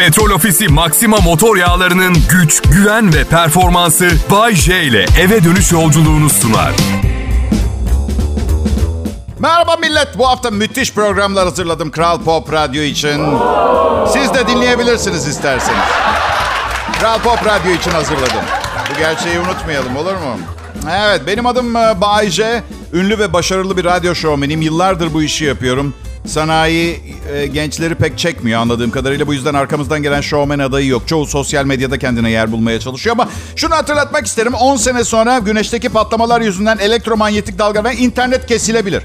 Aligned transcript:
Petrol 0.00 0.30
Ofisi 0.30 0.68
Maxima 0.68 1.16
motor 1.16 1.56
yağlarının 1.56 2.16
güç, 2.30 2.62
güven 2.62 3.14
ve 3.14 3.24
performansı 3.24 4.10
Bay 4.30 4.54
J 4.54 4.82
ile 4.82 5.06
eve 5.20 5.44
dönüş 5.44 5.72
yolculuğunu 5.72 6.30
sunar. 6.30 6.72
Merhaba 9.38 9.76
millet. 9.76 10.18
Bu 10.18 10.28
hafta 10.28 10.50
müthiş 10.50 10.94
programlar 10.94 11.44
hazırladım 11.44 11.90
Kral 11.90 12.22
Pop 12.22 12.52
Radyo 12.52 12.82
için. 12.82 13.38
Siz 14.12 14.34
de 14.34 14.46
dinleyebilirsiniz 14.48 15.26
isterseniz. 15.26 15.88
Kral 17.00 17.18
Pop 17.18 17.46
Radyo 17.46 17.72
için 17.72 17.90
hazırladım. 17.90 18.44
Bu 18.90 18.98
gerçeği 18.98 19.40
unutmayalım 19.40 19.96
olur 19.96 20.14
mu? 20.14 20.38
Evet 20.90 21.22
benim 21.26 21.46
adım 21.46 21.76
e, 21.76 22.00
Bay 22.00 22.30
J. 22.30 22.62
Ünlü 22.92 23.18
ve 23.18 23.32
başarılı 23.32 23.76
bir 23.76 23.84
radyo 23.84 24.14
şovmenim. 24.14 24.62
Yıllardır 24.62 25.14
bu 25.14 25.22
işi 25.22 25.44
yapıyorum. 25.44 25.94
Sanayi 26.26 27.00
e, 27.32 27.46
gençleri 27.46 27.94
pek 27.94 28.18
çekmiyor 28.18 28.60
anladığım 28.60 28.90
kadarıyla. 28.90 29.26
Bu 29.26 29.34
yüzden 29.34 29.54
arkamızdan 29.54 30.02
gelen 30.02 30.20
şovmen 30.20 30.58
adayı 30.58 30.86
yok. 30.86 31.08
Çoğu 31.08 31.26
sosyal 31.26 31.64
medyada 31.64 31.98
kendine 31.98 32.30
yer 32.30 32.52
bulmaya 32.52 32.80
çalışıyor. 32.80 33.16
Ama 33.16 33.28
şunu 33.56 33.74
hatırlatmak 33.74 34.26
isterim. 34.26 34.54
10 34.54 34.76
sene 34.76 35.04
sonra 35.04 35.38
güneşteki 35.38 35.88
patlamalar 35.88 36.40
yüzünden 36.40 36.78
elektromanyetik 36.78 37.58
dalga 37.58 37.84
ve 37.84 37.96
internet 37.96 38.46
kesilebilir. 38.46 39.02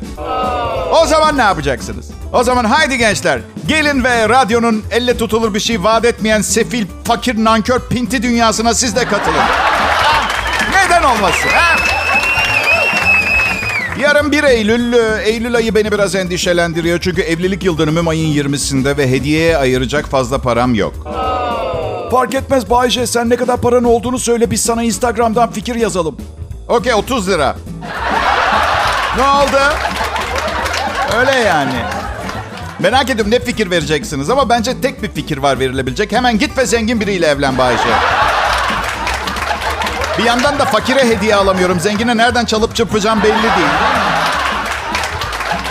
O 1.01 1.05
zaman 1.05 1.37
ne 1.37 1.41
yapacaksınız? 1.41 2.05
O 2.33 2.43
zaman 2.43 2.65
haydi 2.65 2.97
gençler 2.97 3.39
gelin 3.67 4.03
ve 4.03 4.29
radyonun 4.29 4.83
elle 4.91 5.17
tutulur 5.17 5.53
bir 5.53 5.59
şey 5.59 5.83
vaat 5.83 6.05
etmeyen 6.05 6.41
sefil, 6.41 6.85
fakir, 7.03 7.43
nankör, 7.43 7.79
pinti 7.89 8.23
dünyasına 8.23 8.73
siz 8.73 8.95
de 8.95 9.05
katılın. 9.05 9.43
Neden 10.71 11.03
olmasın? 11.03 11.49
Ha? 11.53 11.94
Yarın 13.99 14.31
1 14.31 14.43
Eylül, 14.43 14.93
e, 14.93 15.23
Eylül 15.23 15.55
ayı 15.55 15.75
beni 15.75 15.91
biraz 15.91 16.15
endişelendiriyor. 16.15 16.99
Çünkü 16.99 17.21
evlilik 17.21 17.63
yıl 17.63 17.77
dönümüm 17.77 18.07
ayın 18.07 18.33
20'sinde 18.33 18.97
ve 18.97 19.09
hediyeye 19.11 19.57
ayıracak 19.57 20.05
fazla 20.05 20.37
param 20.37 20.75
yok. 20.75 20.93
Fark 22.11 22.33
etmez 22.35 22.69
Bayce 22.69 23.07
sen 23.07 23.29
ne 23.29 23.35
kadar 23.35 23.57
paran 23.57 23.83
olduğunu 23.83 24.19
söyle 24.19 24.51
biz 24.51 24.61
sana 24.61 24.83
Instagram'dan 24.83 25.51
fikir 25.51 25.75
yazalım. 25.75 26.17
Okey 26.67 26.93
30 26.93 27.29
lira. 27.29 27.55
ne 29.17 29.23
oldu? 29.23 29.61
Öyle 31.19 31.31
yani. 31.31 31.73
Merak 32.79 33.09
ediyorum 33.09 33.31
ne 33.31 33.39
fikir 33.39 33.71
vereceksiniz 33.71 34.29
ama 34.29 34.49
bence 34.49 34.81
tek 34.81 35.03
bir 35.03 35.11
fikir 35.11 35.37
var 35.37 35.59
verilebilecek. 35.59 36.11
Hemen 36.11 36.39
git 36.39 36.57
ve 36.57 36.65
zengin 36.65 36.99
biriyle 36.99 37.27
evlen 37.27 37.57
Bayce. 37.57 37.83
Bir 40.17 40.23
yandan 40.23 40.59
da 40.59 40.65
fakire 40.65 41.09
hediye 41.09 41.35
alamıyorum. 41.35 41.79
Zengine 41.79 42.17
nereden 42.17 42.45
çalıp 42.45 42.75
çırpacağım 42.75 43.23
belli 43.23 43.43
değil. 43.43 43.67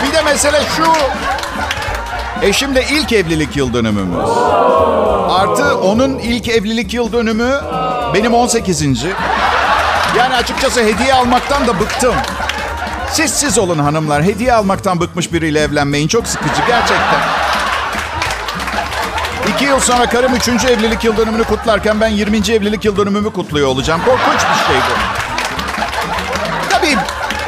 bir 0.07 0.13
de 0.13 0.21
mesele 0.21 0.61
şu. 0.77 0.83
Eşimle 2.41 2.83
ilk 2.91 3.11
evlilik 3.13 3.55
yıl 3.55 3.73
dönümümüz. 3.73 4.29
Artı 5.29 5.77
onun 5.77 6.19
ilk 6.19 6.47
evlilik 6.49 6.93
yıl 6.93 7.11
dönümü 7.13 7.61
benim 8.13 8.33
18. 8.33 8.83
Yani 10.17 10.35
açıkçası 10.35 10.81
hediye 10.83 11.13
almaktan 11.13 11.67
da 11.67 11.79
bıktım. 11.79 12.15
Siz 13.11 13.31
siz 13.31 13.57
olun 13.57 13.79
hanımlar. 13.79 14.23
Hediye 14.23 14.53
almaktan 14.53 14.99
bıkmış 14.99 15.33
biriyle 15.33 15.59
evlenmeyin. 15.61 16.07
Çok 16.07 16.27
sıkıcı 16.27 16.61
gerçekten. 16.67 17.19
İki 19.49 19.65
yıl 19.65 19.79
sonra 19.79 20.09
karım 20.09 20.35
üçüncü 20.35 20.67
evlilik 20.67 21.03
yıl 21.03 21.17
dönümünü 21.17 21.43
kutlarken 21.43 22.01
ben 22.01 22.07
20. 22.07 22.37
evlilik 22.37 22.85
yıl 22.85 22.97
dönümümü 22.97 23.33
kutluyor 23.33 23.67
olacağım. 23.67 24.01
Korkunç 24.05 24.41
bir 24.41 24.73
şey 24.73 24.75
bu. 24.75 24.93
Tabii 26.69 26.97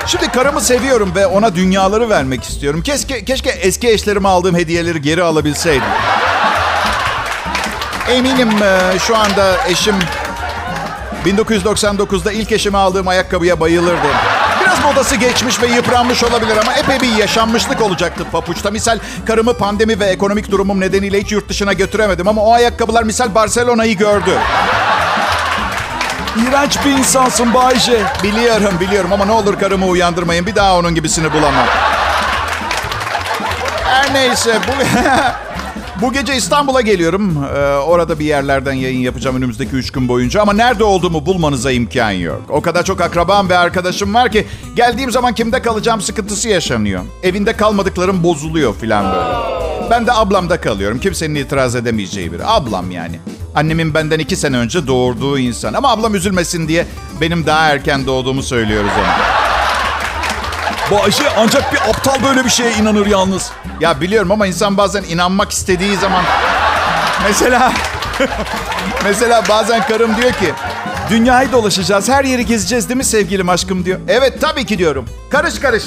şimdi 0.06 0.32
karımı 0.32 0.62
seviyorum 0.62 1.12
ve 1.16 1.26
ona 1.28 1.56
dünyaları 1.56 2.10
vermek 2.10 2.44
istiyorum. 2.44 2.82
Keşke, 2.82 3.26
keşke 3.26 3.50
eski 3.50 3.90
eşlerime 3.90 4.30
aldığım 4.30 4.56
hediyeleri 4.56 5.02
geri 5.02 5.24
alabilseydim. 5.24 5.88
Eminim 8.10 8.50
e, 8.64 9.00
şu 9.00 9.18
anda 9.18 9.68
eşim 9.68 9.96
1999'da 11.26 12.32
ilk 12.32 12.52
eşime 12.52 12.78
aldığım 12.78 13.08
ayakkabıya 13.08 13.60
bayılırdı. 13.60 14.08
Modası 14.88 15.16
geçmiş 15.16 15.62
ve 15.62 15.68
yıpranmış 15.68 16.24
olabilir 16.24 16.58
ama 16.58 16.74
epey 16.74 17.00
bir 17.02 17.16
yaşanmışlık 17.16 17.82
olacaktı 17.82 18.26
papuçta. 18.32 18.72
Misal 18.72 19.00
karımı 19.26 19.54
pandemi 19.54 20.00
ve 20.00 20.06
ekonomik 20.06 20.52
durumum 20.52 20.80
nedeniyle 20.80 21.22
hiç 21.22 21.32
yurt 21.32 21.50
dışına 21.50 21.74
götüremedim 21.74 22.28
ama 22.28 22.42
o 22.42 22.54
ayakkabılar 22.54 23.04
misal 23.04 23.36
Barcelona'yı 23.36 23.98
gördü. 23.98 24.40
İğrenç 26.48 26.86
bir 26.86 26.92
insansın 26.92 27.54
Bayce. 27.54 28.04
Biliyorum 28.24 28.74
biliyorum 28.80 29.14
ama 29.14 29.26
ne 29.26 29.32
olur 29.32 29.60
karımı 29.60 29.86
uyandırmayın. 29.86 30.46
Bir 30.46 30.56
daha 30.56 30.76
onun 30.78 30.96
gibisini 30.96 31.34
bulamam. 31.34 31.66
Her 33.84 34.14
neyse 34.14 34.60
bu... 34.68 34.72
Bu 36.02 36.14
gece 36.14 36.36
İstanbul'a 36.36 36.82
geliyorum. 36.82 37.46
Ee, 37.56 37.60
orada 37.76 38.20
bir 38.20 38.26
yerlerden 38.26 38.74
yayın 38.74 39.00
yapacağım 39.00 39.36
önümüzdeki 39.36 39.76
üç 39.76 39.92
gün 39.92 40.08
boyunca. 40.08 40.42
Ama 40.42 40.54
nerede 40.54 40.84
olduğumu 40.84 41.26
bulmanıza 41.26 41.72
imkan 41.72 42.12
yok. 42.12 42.42
O 42.50 42.62
kadar 42.62 42.84
çok 42.84 43.02
akrabam 43.02 43.50
ve 43.50 43.58
arkadaşım 43.58 44.14
var 44.14 44.32
ki... 44.32 44.48
...geldiğim 44.76 45.12
zaman 45.12 45.34
kimde 45.34 45.62
kalacağım 45.62 46.02
sıkıntısı 46.02 46.50
yaşanıyor. 46.50 47.02
Evinde 47.24 47.54
kalmadıklarım 47.54 48.24
bozuluyor 48.24 48.74
falan 48.74 49.06
böyle. 49.14 49.58
Ben 49.90 50.08
de 50.08 50.14
ablamda 50.14 50.62
kalıyorum. 50.62 51.00
Kimsenin 51.00 51.36
itiraz 51.36 51.76
edemeyeceği 51.76 52.32
biri. 52.32 52.46
Ablam 52.46 52.92
yani. 52.92 53.20
Annemin 53.56 53.94
benden 53.94 54.20
iki 54.20 54.36
sene 54.36 54.58
önce 54.58 54.88
doğurduğu 54.88 55.40
insan. 55.40 55.74
Ama 55.74 55.92
ablam 55.92 56.16
üzülmesin 56.16 56.68
diye 56.68 56.86
benim 57.22 57.46
daha 57.46 57.68
erken 57.68 58.06
doğduğumu 58.06 58.44
söylüyoruz 58.44 58.92
ona. 59.00 59.37
Bayşe 60.92 61.24
ancak 61.38 61.74
bir 61.74 61.80
aptal 61.90 62.24
böyle 62.24 62.46
bir 62.46 62.50
şeye 62.50 62.74
inanır 62.74 63.06
yalnız. 63.06 63.52
Ya 63.80 64.02
biliyorum 64.02 64.32
ama 64.32 64.48
insan 64.48 64.78
bazen 64.78 65.04
inanmak 65.04 65.52
istediği 65.52 65.98
zaman... 65.98 66.24
Mesela... 67.28 67.74
mesela 69.04 69.44
bazen 69.50 69.88
karım 69.88 70.18
diyor 70.18 70.32
ki... 70.32 70.54
Dünyayı 71.10 71.52
dolaşacağız, 71.52 72.10
her 72.10 72.24
yeri 72.24 72.46
gezeceğiz 72.46 72.90
değil 72.90 72.98
mi 72.98 73.04
sevgilim 73.04 73.50
aşkım 73.50 73.86
diyor. 73.86 74.00
Evet 74.08 74.42
tabii 74.42 74.66
ki 74.66 74.78
diyorum. 74.78 75.06
Karış 75.30 75.60
karış. 75.60 75.84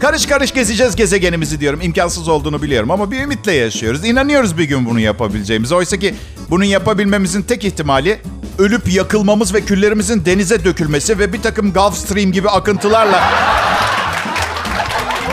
Karış 0.00 0.26
karış 0.26 0.54
gezeceğiz 0.54 0.96
gezegenimizi 0.96 1.60
diyorum. 1.60 1.80
İmkansız 1.82 2.28
olduğunu 2.28 2.62
biliyorum 2.62 2.90
ama 2.90 3.10
bir 3.10 3.20
ümitle 3.20 3.52
yaşıyoruz. 3.52 4.04
İnanıyoruz 4.04 4.58
bir 4.58 4.64
gün 4.64 4.86
bunu 4.86 5.00
yapabileceğimiz. 5.00 5.72
Oysa 5.72 5.96
ki 5.96 6.14
bunu 6.50 6.64
yapabilmemizin 6.64 7.42
tek 7.42 7.64
ihtimali 7.64 8.20
ölüp 8.58 8.92
yakılmamız 8.92 9.54
ve 9.54 9.60
küllerimizin 9.60 10.24
denize 10.24 10.64
dökülmesi 10.64 11.18
ve 11.18 11.32
bir 11.32 11.42
takım 11.42 11.72
Gulf 11.72 11.94
Stream 11.94 12.32
gibi 12.32 12.48
akıntılarla 12.50 13.20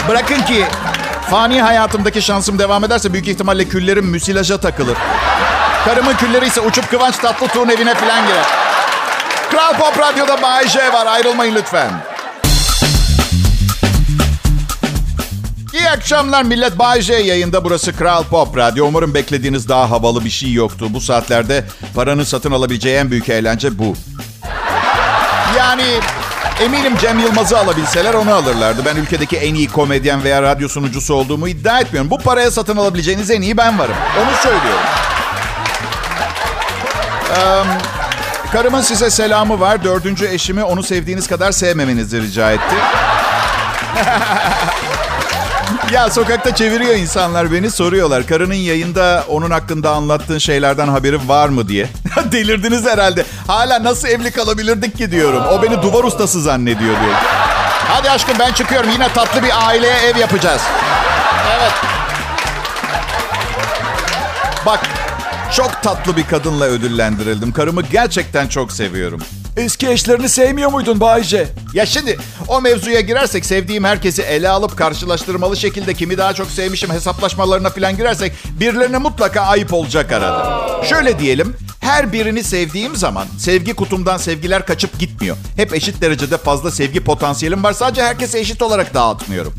Bırakın 0.07 0.41
ki 0.41 0.66
fani 1.29 1.62
hayatımdaki 1.62 2.22
şansım 2.22 2.59
devam 2.59 2.84
ederse 2.84 3.13
büyük 3.13 3.28
ihtimalle 3.28 3.66
küllerim 3.66 4.06
müsilaja 4.06 4.57
takılır. 4.59 4.97
Karımın 5.85 6.13
külleri 6.13 6.47
ise 6.47 6.62
uçup 6.62 6.90
Kıvanç 6.90 7.18
Tatlıtuğ'un 7.18 7.69
evine 7.69 7.95
falan 7.95 8.28
girer. 8.28 8.45
Kral 9.51 9.73
Pop 9.73 10.00
Radyo'da 10.00 10.41
Bay 10.41 10.68
J 10.68 10.94
var. 10.94 11.06
Ayrılmayın 11.06 11.56
lütfen. 11.56 11.91
İyi 15.73 15.90
akşamlar 15.90 16.44
millet. 16.44 16.79
Bay 16.79 17.01
J 17.01 17.13
yayında. 17.13 17.63
Burası 17.63 17.97
Kral 17.97 18.24
Pop 18.24 18.57
Radyo. 18.57 18.85
Umarım 18.85 19.13
beklediğiniz 19.13 19.69
daha 19.69 19.91
havalı 19.91 20.25
bir 20.25 20.29
şey 20.29 20.53
yoktu. 20.53 20.88
Bu 20.89 21.01
saatlerde 21.01 21.66
paranın 21.95 22.24
satın 22.24 22.51
alabileceği 22.51 22.95
en 22.97 23.12
büyük 23.12 23.29
eğlence 23.29 23.79
bu. 23.79 23.95
Yani 25.57 26.00
eminim 26.62 26.97
Cem 26.97 27.19
Yılmaz'ı 27.19 27.59
alabilseler 27.59 28.13
onu 28.13 28.34
alırlardı. 28.34 28.81
Ben 28.85 28.95
ülkedeki 28.95 29.38
en 29.38 29.56
iyi 29.56 29.68
komedyen 29.68 30.23
veya 30.23 30.41
radyo 30.41 30.68
sunucusu 30.68 31.13
olduğumu 31.13 31.47
iddia 31.47 31.79
etmiyorum. 31.79 32.12
Bu 32.12 32.18
paraya 32.18 32.51
satın 32.51 32.78
alabileceğiniz 32.78 33.31
en 33.31 33.41
iyi 33.41 33.57
ben 33.57 33.79
varım. 33.79 33.95
Onu 34.22 34.35
söylüyorum. 34.44 34.85
Um, 37.29 37.68
karımın 38.51 38.81
size 38.81 39.09
selamı 39.09 39.59
var. 39.59 39.84
Dördüncü 39.84 40.28
eşimi 40.28 40.63
onu 40.63 40.84
sevdiğiniz 40.84 41.28
kadar 41.28 41.51
sevmemenizi 41.51 42.22
rica 42.22 42.51
etti. 42.51 42.75
ya 45.91 46.09
sokakta 46.09 46.55
çeviriyor 46.55 46.95
insanlar 46.95 47.51
beni 47.51 47.72
soruyorlar. 47.72 48.28
Karının 48.28 48.53
yayında 48.53 49.25
onun 49.28 49.51
hakkında 49.51 49.91
anlattığın 49.91 50.38
şeylerden 50.38 50.88
haberi 50.88 51.28
var 51.28 51.50
mı 51.50 51.68
diye. 51.68 51.89
Delirdiniz 52.31 52.86
herhalde. 52.86 53.25
Hala 53.47 53.83
nasıl 53.83 54.07
evli 54.07 54.31
kalabilirdik 54.31 54.97
ki 54.97 55.12
diyorum. 55.12 55.44
O 55.51 55.63
beni 55.63 55.81
duvar 55.81 56.03
ustası 56.03 56.42
zannediyor 56.42 57.01
diyor. 57.01 57.15
Hadi 57.88 58.09
aşkım 58.09 58.36
ben 58.39 58.53
çıkıyorum. 58.53 58.89
Yine 58.89 59.07
tatlı 59.13 59.44
bir 59.44 59.68
aileye 59.68 59.97
ev 59.97 60.18
yapacağız. 60.18 60.62
Evet. 61.57 61.74
Bak 64.65 64.80
çok 65.56 65.83
tatlı 65.83 66.18
bir 66.18 66.27
kadınla 66.27 66.65
ödüllendirildim. 66.65 67.53
Karımı 67.53 67.81
gerçekten 67.81 68.47
çok 68.47 68.71
seviyorum. 68.71 69.21
Eski 69.57 69.89
eşlerini 69.89 70.30
sevmiyor 70.30 70.71
muydun 70.71 71.00
Bayce? 71.00 71.48
Ya 71.74 71.86
şimdi 71.86 72.18
o 72.48 72.62
mevzuya 72.62 73.01
girersek 73.01 73.45
sevdiğim 73.45 73.83
herkesi 73.83 74.21
ele 74.21 74.50
alıp 74.50 74.77
karşılaştırmalı 74.77 75.57
şekilde 75.57 75.94
kimi 75.94 76.18
daha 76.18 76.33
çok 76.33 76.51
sevmişim 76.51 76.89
hesaplaşmalarına 76.89 77.69
falan 77.69 77.98
girersek 77.98 78.33
birilerine 78.59 78.98
mutlaka 78.98 79.42
ayıp 79.42 79.74
olacak 79.74 80.12
arada. 80.12 80.83
Şöyle 80.83 81.19
diyelim 81.19 81.57
her 81.80 82.13
birini 82.13 82.44
sevdiğim 82.44 82.95
zaman 82.95 83.27
sevgi 83.39 83.74
kutumdan 83.74 84.18
sevgiler 84.18 84.65
kaçıp 84.65 85.00
gitmiyor. 85.00 85.38
Hep 85.56 85.74
eşit 85.74 86.01
derecede 86.01 86.38
fazla 86.38 86.71
sevgi 86.71 87.04
potansiyelim 87.04 87.63
var. 87.63 87.74
Sadece 87.74 88.04
herkese 88.04 88.39
eşit 88.39 88.62
olarak 88.62 88.94
dağıtmıyorum. 88.94 89.54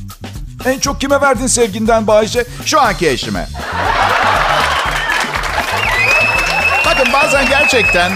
En 0.66 0.78
çok 0.78 1.00
kime 1.00 1.20
verdin 1.20 1.46
sevginden 1.46 2.06
Bayce? 2.06 2.44
Şu 2.64 2.80
anki 2.80 3.08
eşime. 3.08 3.48
bazen 7.12 7.48
gerçekten 7.48 8.12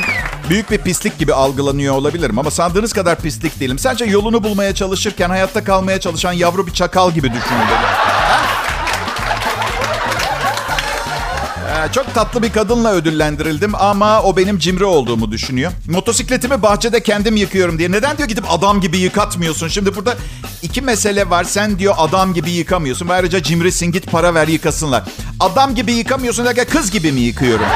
büyük 0.52 0.70
bir 0.70 0.78
pislik 0.78 1.19
gibi 1.19 1.34
algılanıyor 1.34 1.94
olabilirim 1.94 2.38
ama 2.38 2.50
sandığınız 2.50 2.93
kadar 2.93 3.19
pislik 3.20 3.60
değilim. 3.60 3.78
Sadece 3.78 4.04
yolunu 4.04 4.44
bulmaya 4.44 4.75
çalışırken 4.75 5.28
hayatta 5.28 5.64
kalmaya 5.64 6.00
çalışan 6.00 6.32
yavru 6.32 6.66
bir 6.66 6.72
çakal 6.72 7.12
gibi 7.12 7.28
düşünün. 7.28 7.60
Ee, 11.69 11.93
çok 11.93 12.14
tatlı 12.14 12.43
bir 12.43 12.52
kadınla 12.52 12.93
ödüllendirildim 12.93 13.75
ama 13.75 14.22
o 14.22 14.37
benim 14.37 14.58
cimri 14.58 14.84
olduğumu 14.84 15.32
düşünüyor. 15.32 15.72
Motosikletimi 15.88 16.62
bahçede 16.62 17.02
kendim 17.02 17.37
yıkıyorum 17.37 17.78
diye. 17.78 17.90
Neden 17.90 18.19
diyor 18.19 18.28
gidip 18.28 18.44
adam 18.52 18.81
gibi 18.81 18.98
yıkatmıyorsun? 18.98 19.69
Şimdi 19.69 19.96
burada 19.96 20.16
iki 20.62 20.82
mesele 20.82 21.31
var. 21.31 21.44
Sen 21.44 21.78
diyor 21.78 21.94
adam 21.98 22.34
gibi 22.34 22.50
yıkamıyorsun 22.50 23.08
ayrıca 23.08 23.43
cimrisin 23.43 23.93
git 23.93 24.10
para 24.10 24.34
ver 24.34 24.48
yıkasınlar. 24.48 25.02
Adam 25.40 25.75
gibi 25.75 25.93
yıkamıyorsun 25.93 26.46
derken 26.46 26.66
kız 26.70 26.90
gibi 26.90 27.12
mi 27.12 27.20
yıkıyorum? 27.20 27.66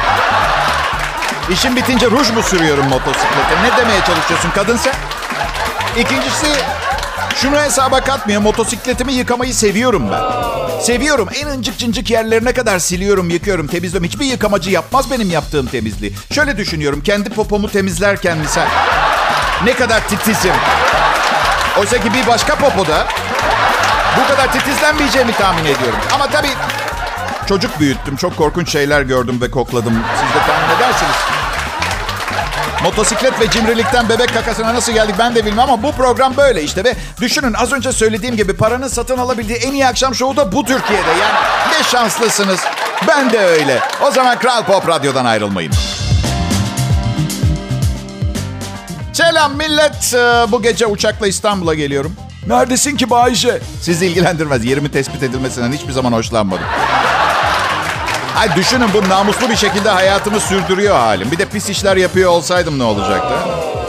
İşim 1.50 1.76
bitince 1.76 2.06
ruj 2.06 2.30
mu 2.30 2.42
sürüyorum 2.42 2.88
motosiklete? 2.88 3.62
Ne 3.62 3.76
demeye 3.76 4.00
çalışıyorsun 4.00 4.50
kadın 4.54 4.76
sen? 4.76 4.94
İkincisi 6.00 6.46
şunu 7.34 7.56
hesaba 7.60 8.00
katmıyor. 8.00 8.40
Motosikletimi 8.40 9.12
yıkamayı 9.12 9.54
seviyorum 9.54 10.08
ben. 10.12 10.22
Seviyorum. 10.80 11.28
En 11.34 11.46
incik 11.46 11.78
cincik 11.78 12.10
yerlerine 12.10 12.52
kadar 12.52 12.78
siliyorum, 12.78 13.30
yıkıyorum, 13.30 13.66
temizliyorum. 13.66 14.08
Hiçbir 14.08 14.24
yıkamacı 14.26 14.70
yapmaz 14.70 15.10
benim 15.10 15.30
yaptığım 15.30 15.66
temizliği. 15.66 16.12
Şöyle 16.32 16.56
düşünüyorum. 16.56 17.00
Kendi 17.02 17.30
popomu 17.30 17.68
temizlerken 17.70 18.38
misal. 18.38 18.66
Ne 19.64 19.74
kadar 19.74 20.08
titizim. 20.08 20.52
Oysa 21.78 21.98
ki 21.98 22.14
bir 22.14 22.26
başka 22.26 22.54
popoda 22.54 23.06
bu 24.20 24.28
kadar 24.28 24.52
titizlenmeyeceğimi 24.52 25.32
tahmin 25.32 25.64
ediyorum. 25.64 25.98
Ama 26.14 26.26
tabii 26.26 26.50
çocuk 27.48 27.80
büyüttüm. 27.80 28.16
Çok 28.16 28.36
korkunç 28.36 28.72
şeyler 28.72 29.02
gördüm 29.02 29.40
ve 29.40 29.50
kokladım. 29.50 29.94
Siz 30.20 30.34
de 30.42 30.46
tahmin 30.46 30.76
edersiniz. 30.76 31.35
Motosiklet 32.86 33.40
ve 33.40 33.50
cimrilikten 33.50 34.08
bebek 34.08 34.34
kakasına 34.34 34.74
nasıl 34.74 34.92
geldik 34.92 35.14
ben 35.18 35.34
de 35.34 35.44
bilmem 35.46 35.70
ama 35.70 35.82
bu 35.82 35.92
program 35.92 36.36
böyle 36.36 36.62
işte. 36.62 36.84
Ve 36.84 36.94
düşünün 37.20 37.52
az 37.52 37.72
önce 37.72 37.92
söylediğim 37.92 38.36
gibi 38.36 38.56
paranın 38.56 38.88
satın 38.88 39.18
alabildiği 39.18 39.58
en 39.58 39.72
iyi 39.72 39.86
akşam 39.86 40.14
şovu 40.14 40.36
da 40.36 40.52
bu 40.52 40.64
Türkiye'de. 40.64 41.08
Yani 41.08 41.34
ne 41.78 41.84
şanslısınız. 41.84 42.60
Ben 43.08 43.32
de 43.32 43.38
öyle. 43.38 43.80
O 44.08 44.10
zaman 44.10 44.38
Kral 44.38 44.64
Pop 44.64 44.88
Radyo'dan 44.88 45.24
ayrılmayın. 45.24 45.72
Selam 49.12 49.56
millet. 49.56 50.14
Ee, 50.14 50.52
Bu 50.52 50.62
gece 50.62 50.86
uçakla 50.86 51.26
İstanbul'a 51.26 51.74
geliyorum. 51.74 52.12
Neredesin 52.46 52.96
ki 52.96 53.10
Bayşe? 53.10 53.60
Sizi 53.82 54.06
ilgilendirmez. 54.06 54.64
Yerimi 54.64 54.90
tespit 54.90 55.22
edilmesinden 55.22 55.72
hiçbir 55.72 55.92
zaman 55.92 56.12
hoşlanmadım. 56.12 56.64
Ay 58.36 58.56
düşünün 58.56 58.88
bu 58.94 59.08
namuslu 59.08 59.50
bir 59.50 59.56
şekilde 59.56 59.90
hayatımı 59.90 60.40
sürdürüyor 60.40 60.96
halim. 60.96 61.30
Bir 61.30 61.38
de 61.38 61.44
pis 61.44 61.68
işler 61.70 61.96
yapıyor 61.96 62.30
olsaydım 62.30 62.78
ne 62.78 62.82
olacaktı? 62.82 63.34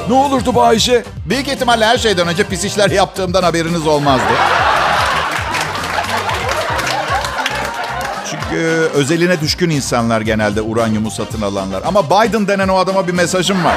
Ne 0.09 0.13
olurdu 0.13 0.55
Bayşe? 0.55 1.03
Büyük 1.25 1.47
ihtimalle 1.47 1.85
her 1.85 1.97
şeyden 1.97 2.27
önce 2.27 2.43
pis 2.43 2.63
işler 2.65 2.89
yaptığımdan 2.89 3.43
haberiniz 3.43 3.87
olmazdı. 3.87 4.23
Çünkü 8.31 8.57
özeline 8.93 9.41
düşkün 9.41 9.69
insanlar 9.69 10.21
genelde 10.21 10.61
uranyumu 10.61 11.11
satın 11.11 11.41
alanlar. 11.41 11.83
Ama 11.85 12.05
Biden 12.05 12.47
denen 12.47 12.67
o 12.67 12.77
adama 12.77 13.07
bir 13.07 13.13
mesajım 13.13 13.65
var. 13.65 13.75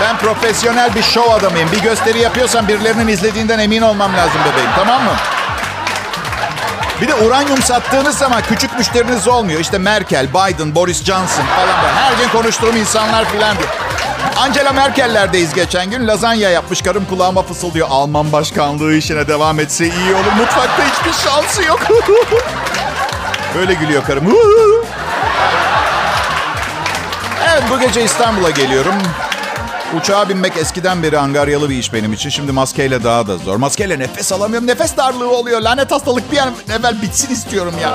Ben 0.00 0.18
profesyonel 0.18 0.94
bir 0.94 1.02
show 1.02 1.32
adamıyım. 1.34 1.68
Bir 1.72 1.82
gösteri 1.82 2.18
yapıyorsam 2.18 2.68
birilerinin 2.68 3.08
izlediğinden 3.08 3.58
emin 3.58 3.82
olmam 3.82 4.16
lazım 4.16 4.40
bebeğim. 4.52 4.70
Tamam 4.76 5.04
mı? 5.04 5.12
Bir 7.00 7.08
de 7.08 7.14
uranyum 7.14 7.62
sattığınız 7.62 8.18
zaman 8.18 8.42
küçük 8.48 8.78
müşteriniz 8.78 9.28
olmuyor. 9.28 9.60
İşte 9.60 9.78
Merkel, 9.78 10.28
Biden, 10.28 10.74
Boris 10.74 11.04
Johnson 11.04 11.44
falan 11.44 11.82
böyle. 11.82 11.94
Her 11.94 12.12
gün 12.12 12.28
konuştuğum 12.28 12.76
insanlar 12.76 13.24
falan 13.24 13.56
diye. 13.58 13.68
Angela 14.36 14.72
Merkel'lerdeyiz 14.72 15.54
geçen 15.54 15.90
gün. 15.90 16.06
Lazanya 16.08 16.50
yapmış. 16.50 16.82
Karım 16.82 17.04
kulağıma 17.04 17.42
fısıldıyor. 17.42 17.88
Alman 17.90 18.32
başkanlığı 18.32 18.94
işine 18.94 19.28
devam 19.28 19.60
etse 19.60 19.84
iyi 19.84 20.14
olur. 20.14 20.32
Mutfakta 20.36 20.82
hiçbir 20.84 21.12
şansı 21.30 21.62
yok. 21.62 21.80
böyle 23.54 23.74
gülüyor 23.74 24.04
karım. 24.04 24.24
evet 27.50 27.62
bu 27.70 27.80
gece 27.80 28.04
İstanbul'a 28.04 28.50
geliyorum. 28.50 28.94
Uçağa 29.96 30.28
binmek 30.28 30.56
eskiden 30.56 31.02
beri 31.02 31.18
angaryalı 31.18 31.70
bir 31.70 31.76
iş 31.76 31.92
benim 31.92 32.12
için. 32.12 32.30
Şimdi 32.30 32.52
maskeyle 32.52 33.04
daha 33.04 33.26
da 33.26 33.36
zor. 33.36 33.56
Maskeyle 33.56 33.98
nefes 33.98 34.32
alamıyorum. 34.32 34.66
Nefes 34.68 34.96
darlığı 34.96 35.30
oluyor. 35.30 35.60
Lanet 35.60 35.90
hastalık 35.90 36.32
bir 36.32 36.38
an 36.38 36.54
evvel 36.78 37.02
bitsin 37.02 37.32
istiyorum 37.32 37.74
ya. 37.82 37.92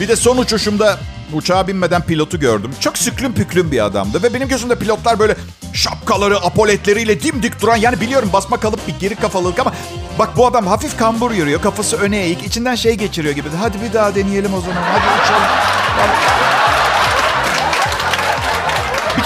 Bir 0.00 0.08
de 0.08 0.16
son 0.16 0.36
uçuşumda 0.36 0.98
uçağa 1.32 1.68
binmeden 1.68 2.02
pilotu 2.02 2.40
gördüm. 2.40 2.70
Çok 2.80 2.98
süklüm 2.98 3.34
püklüm 3.34 3.72
bir 3.72 3.84
adamdı. 3.84 4.22
Ve 4.22 4.34
benim 4.34 4.48
gözümde 4.48 4.78
pilotlar 4.78 5.18
böyle 5.18 5.36
şapkaları, 5.72 6.36
apoletleriyle 6.36 7.22
dimdik 7.22 7.62
duran. 7.62 7.76
Yani 7.76 8.00
biliyorum 8.00 8.30
basma 8.32 8.56
kalıp 8.56 8.88
bir 8.88 8.94
geri 9.00 9.16
kafalılık 9.16 9.58
ama... 9.58 9.72
Bak 10.18 10.36
bu 10.36 10.46
adam 10.46 10.66
hafif 10.66 10.98
kambur 10.98 11.30
yürüyor. 11.30 11.62
Kafası 11.62 11.96
öne 11.96 12.18
eğik. 12.18 12.42
içinden 12.42 12.74
şey 12.74 12.94
geçiriyor 12.94 13.34
gibi. 13.34 13.48
Hadi 13.60 13.82
bir 13.82 13.92
daha 13.92 14.14
deneyelim 14.14 14.54
o 14.54 14.60
zaman. 14.60 14.82
Hadi 14.82 15.22
uçalım. 15.24 15.42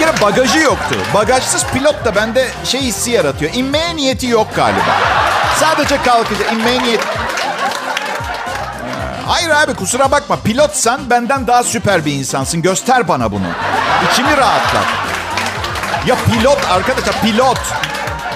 Kere 0.04 0.20
bagajı 0.20 0.58
yoktu. 0.58 0.96
Bagajsız 1.14 1.66
pilot 1.66 2.04
da 2.04 2.14
bende 2.14 2.48
şey 2.64 2.80
hissi 2.80 3.10
yaratıyor. 3.10 3.54
İnmeye 3.54 3.96
niyeti 3.96 4.26
yok 4.26 4.46
galiba. 4.56 4.80
Sadece 5.60 6.02
kalkacak. 6.02 6.52
İnmeye 6.52 6.82
niyeti... 6.82 7.04
Hayır 9.26 9.50
abi 9.50 9.74
kusura 9.74 10.10
bakma. 10.10 10.36
Pilotsan 10.36 11.10
benden 11.10 11.46
daha 11.46 11.62
süper 11.62 12.04
bir 12.04 12.12
insansın. 12.12 12.62
Göster 12.62 13.08
bana 13.08 13.32
bunu. 13.32 13.46
İçimi 14.10 14.36
rahatlat. 14.36 14.84
Ya 16.06 16.16
pilot 16.16 16.58
arkadaşlar 16.70 17.20
pilot. 17.20 17.58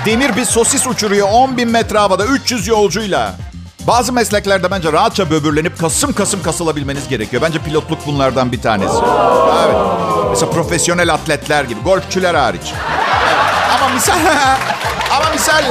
Demir 0.05 0.37
bir 0.37 0.45
sosis 0.45 0.87
uçuruyor 0.87 1.29
10 1.33 1.57
bin 1.57 1.69
metre 1.69 1.99
havada 1.99 2.25
300 2.25 2.69
yolcuyla. 2.69 3.35
Bazı 3.87 4.13
mesleklerde 4.13 4.71
bence 4.71 4.93
rahatça 4.93 5.31
böbürlenip 5.31 5.79
kasım 5.79 6.13
kasım 6.13 6.43
kasılabilmeniz 6.43 7.09
gerekiyor. 7.09 7.43
Bence 7.43 7.59
pilotluk 7.59 8.07
bunlardan 8.07 8.53
bir 8.53 8.63
tanesi. 8.63 8.95
Evet. 9.67 9.98
Mesela 10.39 10.63
profesyonel 10.63 11.15
atletler 11.15 11.65
gibi. 11.65 11.81
Golfçüler 11.81 12.35
hariç. 12.35 12.73
Ama 13.75 13.89
misal... 13.89 14.15
ama 15.17 15.31
misal... 15.33 15.65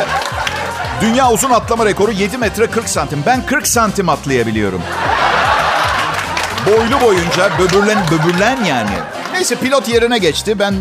Dünya 1.01 1.31
uzun 1.31 1.51
atlama 1.51 1.85
rekoru 1.85 2.11
7 2.11 2.37
metre 2.37 2.67
40 2.67 2.89
santim. 2.89 3.23
Ben 3.25 3.45
40 3.45 3.67
santim 3.67 4.09
atlayabiliyorum. 4.09 4.81
Boylu 6.65 7.01
boyunca 7.01 7.51
böbürlen 7.59 7.97
böbürlen 8.11 8.63
yani. 8.65 8.89
Neyse 9.33 9.55
pilot 9.55 9.89
yerine 9.89 10.17
geçti. 10.17 10.59
Ben 10.59 10.75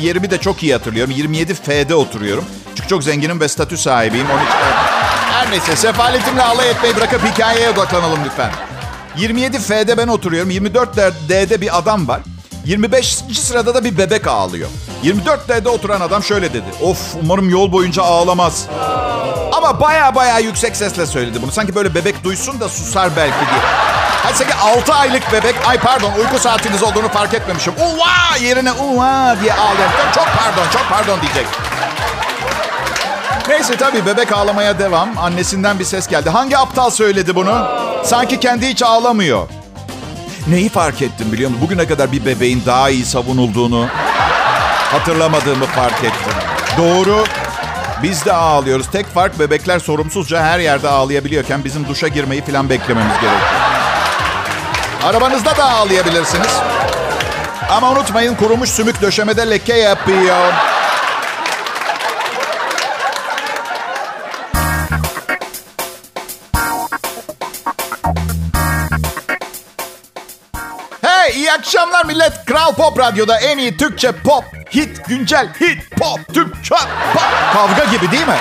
yerimi 0.00 0.30
de 0.30 0.38
çok 0.38 0.62
iyi 0.62 0.72
hatırlıyorum. 0.72 1.14
27 1.16 1.54
F'de 1.54 1.94
oturuyorum. 1.94 2.44
Çünkü 2.76 2.88
çok 2.88 3.04
zenginim 3.04 3.40
ve 3.40 3.48
statü 3.48 3.78
sahibiyim. 3.78 4.26
Onun 4.30 4.42
için... 4.42 4.54
Her 5.32 5.50
neyse 5.50 5.76
sefaletimle 5.76 6.42
alay 6.42 6.70
etmeyi 6.70 6.96
bırakıp 6.96 7.24
hikayeye 7.24 7.70
odaklanalım 7.70 8.18
lütfen. 8.24 8.50
27 9.16 9.58
F'de 9.58 9.98
ben 9.98 10.08
oturuyorum. 10.08 10.50
24 10.50 10.96
D'de 11.28 11.60
bir 11.60 11.78
adam 11.78 12.08
var. 12.08 12.20
25. 12.64 13.14
sırada 13.34 13.74
da 13.74 13.84
bir 13.84 13.98
bebek 13.98 14.26
ağlıyor. 14.26 14.68
24 15.02 15.48
D'de 15.48 15.68
oturan 15.68 16.00
adam 16.00 16.22
şöyle 16.22 16.52
dedi. 16.52 16.64
Of 16.82 16.98
umarım 17.22 17.50
yol 17.50 17.72
boyunca 17.72 18.02
ağlamaz. 18.02 18.66
Ama 19.52 19.80
baya 19.80 20.14
baya 20.14 20.38
yüksek 20.38 20.76
sesle 20.76 21.06
söyledi 21.06 21.42
bunu. 21.42 21.52
Sanki 21.52 21.74
böyle 21.74 21.94
bebek 21.94 22.24
duysun 22.24 22.60
da 22.60 22.68
susar 22.68 23.10
belki 23.16 23.38
diye. 23.38 23.60
Hani 24.22 24.36
sanki 24.36 24.54
6 24.54 24.94
aylık 24.94 25.32
bebek, 25.32 25.54
ay 25.66 25.78
pardon 25.78 26.12
uyku 26.12 26.38
saatiniz 26.38 26.82
olduğunu 26.82 27.08
fark 27.08 27.34
etmemişim. 27.34 27.72
Uva 27.72 28.36
yerine 28.40 28.72
uva 28.72 29.36
diye 29.42 29.52
ağlayan. 29.54 29.90
Çok 30.14 30.26
pardon, 30.26 30.70
çok 30.72 30.86
pardon 30.90 31.20
diyecek. 31.20 31.46
Neyse 33.48 33.76
tabii 33.76 34.06
bebek 34.06 34.32
ağlamaya 34.32 34.78
devam. 34.78 35.18
Annesinden 35.18 35.78
bir 35.78 35.84
ses 35.84 36.08
geldi. 36.08 36.30
Hangi 36.30 36.58
aptal 36.58 36.90
söyledi 36.90 37.34
bunu? 37.34 37.68
Sanki 38.04 38.40
kendi 38.40 38.66
hiç 38.68 38.82
ağlamıyor. 38.82 39.48
Neyi 40.48 40.68
fark 40.68 41.02
ettim 41.02 41.32
biliyor 41.32 41.50
musun? 41.50 41.62
Bugüne 41.66 41.86
kadar 41.86 42.12
bir 42.12 42.26
bebeğin 42.26 42.62
daha 42.66 42.90
iyi 42.90 43.04
savunulduğunu 43.04 43.86
hatırlamadığımı 44.92 45.66
fark 45.66 46.04
ettim. 46.04 46.32
Doğru. 46.78 47.24
Biz 48.02 48.24
de 48.24 48.32
ağlıyoruz. 48.32 48.86
Tek 48.90 49.06
fark 49.06 49.38
bebekler 49.38 49.78
sorumsuzca 49.78 50.42
her 50.44 50.58
yerde 50.58 50.88
ağlayabiliyorken 50.88 51.64
bizim 51.64 51.88
duşa 51.88 52.08
girmeyi 52.08 52.44
falan 52.44 52.70
beklememiz 52.70 53.12
gerekiyor. 53.12 53.50
Arabanızda 55.04 55.56
da 55.56 55.70
ağlayabilirsiniz. 55.70 56.60
Ama 57.70 57.90
unutmayın 57.90 58.34
kurumuş 58.34 58.70
sümük 58.70 59.02
döşemede 59.02 59.50
leke 59.50 59.74
yapıyor. 59.74 60.52
Akşamlar 71.58 72.04
millet. 72.04 72.44
Kral 72.46 72.74
Pop 72.74 72.98
Radyo'da 72.98 73.38
en 73.38 73.58
iyi 73.58 73.76
Türkçe 73.76 74.12
pop, 74.12 74.44
hit, 74.74 75.06
güncel, 75.08 75.48
hit, 75.60 75.90
pop, 75.90 76.34
Türkçe 76.34 76.74
pop. 77.14 77.22
Kavga 77.52 77.84
gibi 77.84 78.10
değil 78.10 78.26
mi? 78.26 78.36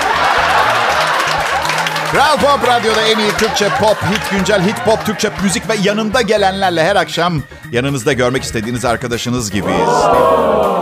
Kral 2.12 2.38
Pop 2.38 2.68
Radyo'da 2.68 3.01
en 3.01 3.20
iyi 3.20 3.32
Türkçe 3.32 3.70
pop, 3.70 3.98
hit, 4.03 4.32
güncel 4.32 4.62
hit 4.62 4.86
pop, 4.86 5.06
Türkçe 5.06 5.32
müzik 5.44 5.70
ve 5.70 5.74
yanında 5.84 6.22
gelenlerle 6.22 6.84
her 6.84 6.96
akşam 6.96 7.44
yanınızda 7.72 8.13
görmek 8.13 8.44
istediğiniz 8.44 8.86
arkadaşınız 8.86 9.51
gibiyiz. 9.51 9.89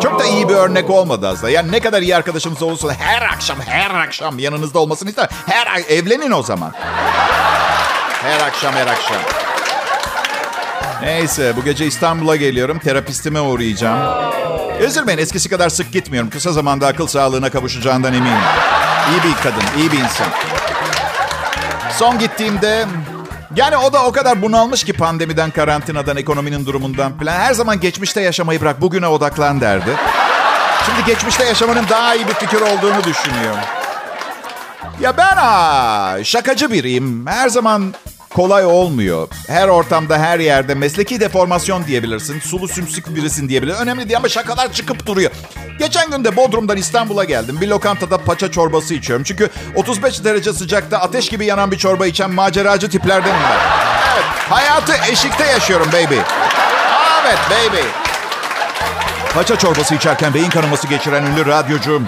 Çok 0.03 0.19
da 0.19 0.25
iyi 0.25 0.50
bir 0.50 0.53
örnek 0.53 0.89
olmadı 0.89 1.27
aslında. 1.27 1.50
Yani 1.50 1.71
ne 1.71 1.79
kadar 1.79 2.01
iyi 2.01 2.15
arkadaşımız 2.15 2.62
olursa 2.62 2.93
her 3.00 3.21
akşam, 3.21 3.57
her 3.62 3.95
akşam 3.95 4.39
yanınızda 4.39 4.79
olmasını 4.79 5.09
ister. 5.09 5.29
Her 5.45 5.81
evlenin 5.89 6.31
o 6.31 6.43
zaman. 6.43 6.74
Her 8.24 8.48
akşam, 8.48 8.74
her 8.74 8.88
akşam. 8.88 9.48
Neyse 11.01 11.53
bu 11.57 11.63
gece 11.63 11.85
İstanbul'a 11.85 12.35
geliyorum. 12.35 12.79
Terapistime 12.79 13.41
uğrayacağım. 13.41 14.31
Üzülmeyin 14.81 15.19
eskisi 15.19 15.49
kadar 15.49 15.69
sık 15.69 15.91
gitmiyorum. 15.91 16.29
Kısa 16.29 16.51
zamanda 16.51 16.87
akıl 16.87 17.07
sağlığına 17.07 17.49
kavuşacağından 17.49 18.13
eminim. 18.13 18.37
İyi 19.11 19.31
bir 19.31 19.35
kadın, 19.43 19.63
iyi 19.77 19.91
bir 19.91 19.97
insan. 19.97 20.27
Son 21.97 22.19
gittiğimde 22.19 22.85
yani 23.55 23.77
o 23.77 23.93
da 23.93 24.05
o 24.05 24.11
kadar 24.11 24.41
bunalmış 24.41 24.83
ki 24.83 24.93
pandemiden, 24.93 25.51
karantinadan, 25.51 26.17
ekonominin 26.17 26.65
durumundan 26.65 27.17
falan. 27.17 27.33
Her 27.33 27.53
zaman 27.53 27.79
geçmişte 27.79 28.21
yaşamayı 28.21 28.61
bırak, 28.61 28.81
bugüne 28.81 29.07
odaklan 29.07 29.61
derdi. 29.61 29.91
Şimdi 30.85 31.05
geçmişte 31.05 31.45
yaşamanın 31.45 31.85
daha 31.89 32.15
iyi 32.15 32.27
bir 32.27 32.33
fikir 32.33 32.61
olduğunu 32.61 33.03
düşünüyorum. 33.03 33.59
Ya 35.01 35.17
ben 35.17 35.35
ha, 35.35 36.17
şakacı 36.23 36.71
biriyim. 36.71 37.27
Her 37.27 37.49
zaman 37.49 37.93
kolay 38.29 38.65
olmuyor. 38.65 39.27
Her 39.48 39.67
ortamda, 39.67 40.17
her 40.17 40.39
yerde 40.39 40.75
mesleki 40.75 41.19
deformasyon 41.19 41.88
diyebilirsin. 41.88 42.39
Sulu 42.39 42.67
sümsük 42.67 43.15
birisin 43.15 43.50
diyebilirsin. 43.50 43.81
Önemli 43.81 44.09
değil 44.09 44.17
ama 44.17 44.29
şakalar 44.29 44.74
çıkıp 44.74 45.05
duruyor. 45.05 45.31
Geçen 45.79 46.12
gün 46.12 46.24
de 46.24 46.36
Bodrum'dan 46.36 46.77
İstanbul'a 46.77 47.24
geldim. 47.24 47.57
Bir 47.62 47.67
lokantada 47.67 48.17
paça 48.17 48.51
çorbası 48.51 48.93
içiyorum. 48.93 49.24
Çünkü 49.24 49.50
35 49.75 50.24
derece 50.24 50.53
sıcakta 50.53 50.98
ateş 50.98 51.29
gibi 51.29 51.45
yanan 51.45 51.71
bir 51.71 51.77
çorba 51.77 52.05
içen 52.05 52.31
maceracı 52.31 52.89
tiplerdenim 52.89 53.36
ben. 53.50 53.57
Evet, 54.13 54.25
hayatı 54.50 54.93
eşikte 55.12 55.45
yaşıyorum 55.45 55.88
baby. 55.88 56.17
Evet 57.25 57.39
baby. 57.50 57.81
Paça 59.33 59.55
çorbası 59.55 59.95
içerken 59.95 60.33
beyin 60.33 60.50
kanaması 60.50 60.88
geçiren 60.88 61.25
ünlü 61.25 61.45
radyocum. 61.45 62.07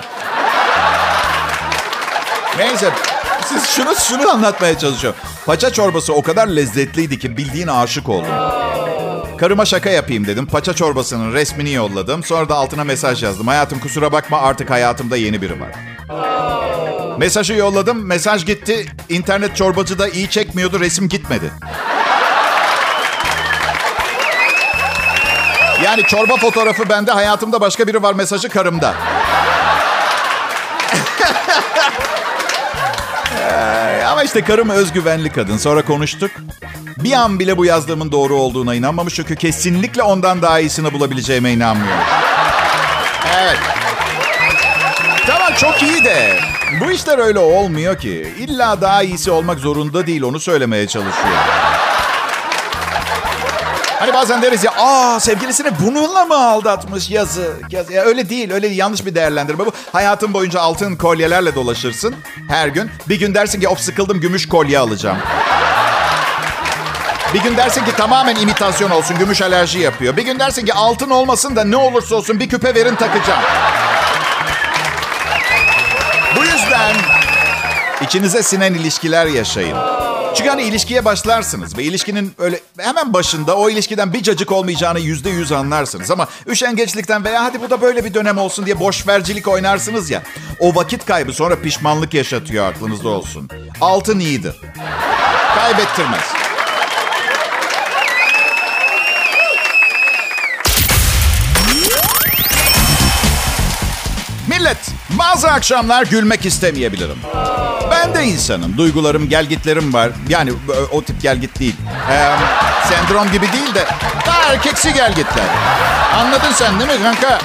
Neyse 2.58 2.90
siz 3.54 3.70
şunu 3.70 3.96
şunu 3.96 4.30
anlatmaya 4.30 4.78
çalışıyorum. 4.78 5.20
Paça 5.46 5.74
çorbası 5.74 6.14
o 6.14 6.22
kadar 6.22 6.48
lezzetliydi 6.48 7.20
ki 7.20 7.38
bildiğin 7.38 7.68
aşık 7.68 8.10
oldum. 8.10 8.32
Karıma 9.38 9.66
şaka 9.66 9.90
yapayım 9.90 10.28
dedim. 10.28 10.46
Paça 10.46 10.74
çorbasının 10.74 11.34
resmini 11.34 11.74
yolladım. 11.74 12.24
Sonra 12.24 12.50
da 12.50 12.56
altına 12.56 12.84
mesaj 12.84 13.24
yazdım. 13.24 13.48
Hayatım 13.48 13.80
kusura 13.80 14.12
bakma 14.12 14.42
artık 14.42 14.70
hayatımda 14.70 15.18
yeni 15.18 15.42
biri 15.42 15.54
var. 15.60 15.72
Mesajı 17.18 17.54
yolladım. 17.54 18.06
Mesaj 18.06 18.46
gitti. 18.46 18.86
İnternet 19.10 19.56
çorbacı 19.56 20.00
da 20.00 20.08
iyi 20.08 20.30
çekmiyordu. 20.30 20.80
Resim 20.80 21.10
gitmedi. 21.10 21.52
Yani 25.84 26.04
çorba 26.04 26.38
fotoğrafı 26.38 26.90
bende. 26.90 27.12
Hayatımda 27.12 27.62
başka 27.62 27.88
biri 27.88 28.04
var 28.04 28.14
mesajı 28.14 28.50
karımda. 28.50 28.94
Ama 34.12 34.24
işte 34.24 34.42
karım 34.42 34.70
özgüvenli 34.70 35.30
kadın. 35.30 35.58
Sonra 35.58 35.82
konuştuk. 35.86 36.32
Bir 36.98 37.14
an 37.14 37.40
bile 37.40 37.58
bu 37.58 37.66
yazdığımın 37.66 38.12
doğru 38.12 38.36
olduğuna 38.36 38.76
inanmamış. 38.76 39.16
Çünkü 39.16 39.36
kesinlikle 39.36 40.04
ondan 40.04 40.42
daha 40.42 40.60
iyisini 40.60 40.94
bulabileceğime 40.94 41.52
inanmıyorum. 41.52 42.04
Evet. 43.38 43.58
Tamam 45.28 45.54
çok 45.58 45.84
iyi 45.84 46.04
de 46.04 46.40
bu 46.82 46.92
işler 46.92 47.18
öyle 47.18 47.40
olmuyor 47.40 47.98
ki. 47.98 48.34
İlla 48.40 48.82
daha 48.82 49.04
iyisi 49.04 49.32
olmak 49.32 49.60
zorunda 49.60 50.08
değil 50.08 50.22
onu 50.22 50.40
söylemeye 50.40 50.88
çalışıyorum. 50.88 51.61
Hani 54.02 54.14
bazen 54.14 54.42
deriz 54.42 54.64
ya, 54.64 54.72
aa 54.78 55.20
sevgilisini 55.20 55.72
bununla 55.86 56.26
mı 56.26 56.50
aldatmış 56.50 57.10
yazık. 57.10 57.74
yazık. 57.74 57.92
Ya 57.92 58.04
öyle 58.04 58.30
değil, 58.30 58.52
öyle 58.52 58.68
yanlış 58.68 59.06
bir 59.06 59.16
değerlendirme 59.16 59.66
bu. 59.66 59.72
Hayatın 59.92 60.34
boyunca 60.34 60.60
altın 60.62 60.96
kolyelerle 60.96 61.56
dolaşırsın 61.56 62.16
her 62.50 62.68
gün. 62.68 62.92
Bir 63.10 63.20
gün 63.20 63.36
dersin 63.36 63.60
ki, 63.60 63.68
of 63.68 63.80
sıkıldım 63.80 64.20
gümüş 64.20 64.50
kolye 64.50 64.80
alacağım. 64.80 65.18
Bir 67.34 67.42
gün 67.42 67.58
dersin 67.58 67.86
ki 67.86 67.96
tamamen 67.98 68.36
imitasyon 68.36 68.90
olsun, 68.92 69.18
gümüş 69.18 69.42
alerji 69.42 69.80
yapıyor. 69.80 70.18
Bir 70.18 70.24
gün 70.24 70.40
dersin 70.40 70.66
ki 70.66 70.74
altın 70.74 71.10
olmasın 71.10 71.56
da 71.56 71.64
ne 71.64 71.78
olursa 71.78 72.16
olsun 72.16 72.40
bir 72.40 72.50
küpe 72.50 72.76
verin 72.76 72.96
takacağım. 72.96 73.42
Bu 76.36 76.44
yüzden 76.44 76.96
içinize 78.02 78.44
sinen 78.44 78.74
ilişkiler 78.74 79.26
yaşayın. 79.26 79.91
Çünkü 80.36 80.50
hani 80.50 80.64
ilişkiye 80.64 81.06
başlarsınız 81.06 81.78
ve 81.78 81.84
ilişkinin 81.84 82.34
öyle 82.38 82.60
hemen 82.80 83.14
başında 83.14 83.58
o 83.58 83.70
ilişkiden 83.70 84.14
bir 84.14 84.24
cacık 84.24 84.52
olmayacağını 84.52 85.00
yüzde 85.00 85.30
yüz 85.30 85.52
anlarsınız. 85.52 86.12
Ama 86.12 86.28
üşengeçlikten 86.48 87.24
veya 87.24 87.44
hadi 87.44 87.62
bu 87.62 87.70
da 87.70 87.82
böyle 87.82 88.06
bir 88.06 88.14
dönem 88.14 88.38
olsun 88.38 88.66
diye 88.66 88.80
boşvercilik 88.80 89.48
oynarsınız 89.48 90.10
ya. 90.10 90.24
O 90.60 90.76
vakit 90.76 91.06
kaybı 91.06 91.34
sonra 91.34 91.62
pişmanlık 91.62 92.14
yaşatıyor 92.14 92.66
aklınızda 92.66 93.10
olsun. 93.10 93.50
Altın 93.82 94.20
iyidir. 94.20 94.56
Kaybettirmez. 95.56 96.24
Millet, 104.48 104.78
bazı 105.10 105.48
akşamlar 105.52 106.06
gülmek 106.06 106.46
istemeyebilirim. 106.46 107.18
Ben 108.02 108.16
de 108.16 108.24
insanım. 108.26 108.78
Duygularım, 108.78 109.30
gelgitlerim 109.30 109.94
var. 109.94 110.12
Yani 110.30 110.54
o 110.92 111.04
tip 111.04 111.22
gelgit 111.22 111.60
değil. 111.60 111.76
Ee, 112.12 112.32
sendrom 112.90 113.32
gibi 113.32 113.52
değil 113.54 113.76
de 113.76 113.86
daha 114.28 114.54
erkeksi 114.54 114.94
gelgitler. 114.94 115.46
Anladın 116.16 116.52
sen 116.52 116.80
değil 116.80 117.00
mi 117.00 117.04
kanka? 117.04 117.40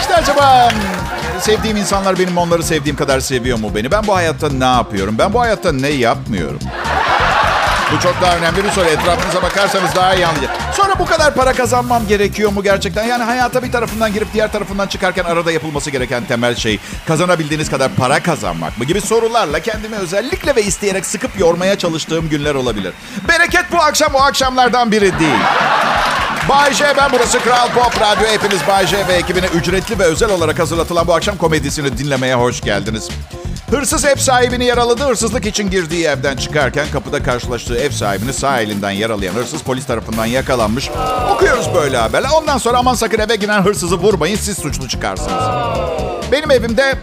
İşte 0.00 0.16
acaba 0.16 0.68
sevdiğim 1.40 1.76
insanlar 1.76 2.18
benim 2.18 2.38
onları 2.38 2.62
sevdiğim 2.62 2.96
kadar 2.96 3.20
seviyor 3.20 3.58
mu 3.58 3.70
beni? 3.74 3.90
Ben 3.90 4.06
bu 4.06 4.14
hayatta 4.16 4.48
ne 4.48 4.64
yapıyorum? 4.64 5.14
Ben 5.18 5.32
bu 5.32 5.40
hayatta 5.40 5.72
ne 5.72 5.88
yapmıyorum? 5.88 6.58
Bu 7.92 8.00
çok 8.00 8.22
daha 8.22 8.36
önemli 8.36 8.64
bir 8.64 8.70
soru. 8.70 8.84
Etrafınıza 8.84 9.42
bakarsanız 9.42 9.94
daha 9.94 10.14
iyi 10.14 10.26
anlayacaksınız. 10.26 10.71
Sonra 10.92 11.04
bu 11.04 11.10
kadar 11.10 11.34
para 11.34 11.52
kazanmam 11.52 12.06
gerekiyor 12.06 12.52
mu 12.52 12.62
gerçekten? 12.62 13.04
Yani 13.04 13.24
hayata 13.24 13.62
bir 13.62 13.72
tarafından 13.72 14.12
girip 14.12 14.32
diğer 14.34 14.52
tarafından 14.52 14.86
çıkarken 14.86 15.24
arada 15.24 15.52
yapılması 15.52 15.90
gereken 15.90 16.24
temel 16.24 16.54
şey 16.54 16.78
kazanabildiğiniz 17.06 17.70
kadar 17.70 17.94
para 17.94 18.22
kazanmak 18.22 18.78
mı 18.78 18.84
gibi 18.84 19.00
sorularla 19.00 19.60
kendimi 19.60 19.96
özellikle 19.96 20.56
ve 20.56 20.62
isteyerek 20.62 21.06
sıkıp 21.06 21.38
yormaya 21.38 21.78
çalıştığım 21.78 22.28
günler 22.28 22.54
olabilir. 22.54 22.92
Bereket 23.28 23.72
bu 23.72 23.78
akşam 23.78 24.14
o 24.14 24.18
akşamlardan 24.18 24.92
biri 24.92 25.18
değil. 25.18 25.40
Bay 26.48 26.74
J 26.74 26.84
ben 26.96 27.12
burası 27.12 27.40
Kral 27.40 27.68
Pop 27.68 28.00
Radyo. 28.00 28.26
Hepiniz 28.26 28.60
Bay 28.68 28.86
J 28.86 29.08
ve 29.08 29.12
ekibine 29.12 29.46
ücretli 29.46 29.98
ve 29.98 30.04
özel 30.04 30.30
olarak 30.30 30.58
hazırlatılan 30.58 31.06
bu 31.06 31.14
akşam 31.14 31.36
komedisini 31.36 31.98
dinlemeye 31.98 32.34
hoş 32.34 32.60
geldiniz. 32.60 33.08
Hırsız 33.72 34.04
ev 34.04 34.16
sahibini 34.16 34.64
yaraladı. 34.64 35.04
Hırsızlık 35.04 35.46
için 35.46 35.70
girdiği 35.70 36.06
evden 36.06 36.36
çıkarken 36.36 36.86
kapıda 36.92 37.22
karşılaştığı 37.22 37.78
ev 37.78 37.90
sahibini 37.90 38.32
sağ 38.32 38.60
elinden 38.60 38.90
yaralayan 38.90 39.34
hırsız 39.34 39.62
polis 39.62 39.86
tarafından 39.86 40.26
yakalanmış. 40.26 40.90
Okuyoruz 41.34 41.74
böyle 41.74 41.96
haberler. 41.96 42.28
Ondan 42.34 42.58
sonra 42.58 42.78
aman 42.78 42.94
sakın 42.94 43.18
eve 43.18 43.36
giren 43.36 43.62
hırsızı 43.62 43.96
vurmayın 43.96 44.36
siz 44.36 44.58
suçlu 44.58 44.88
çıkarsınız. 44.88 45.44
Benim 46.32 46.50
evimde 46.50 46.98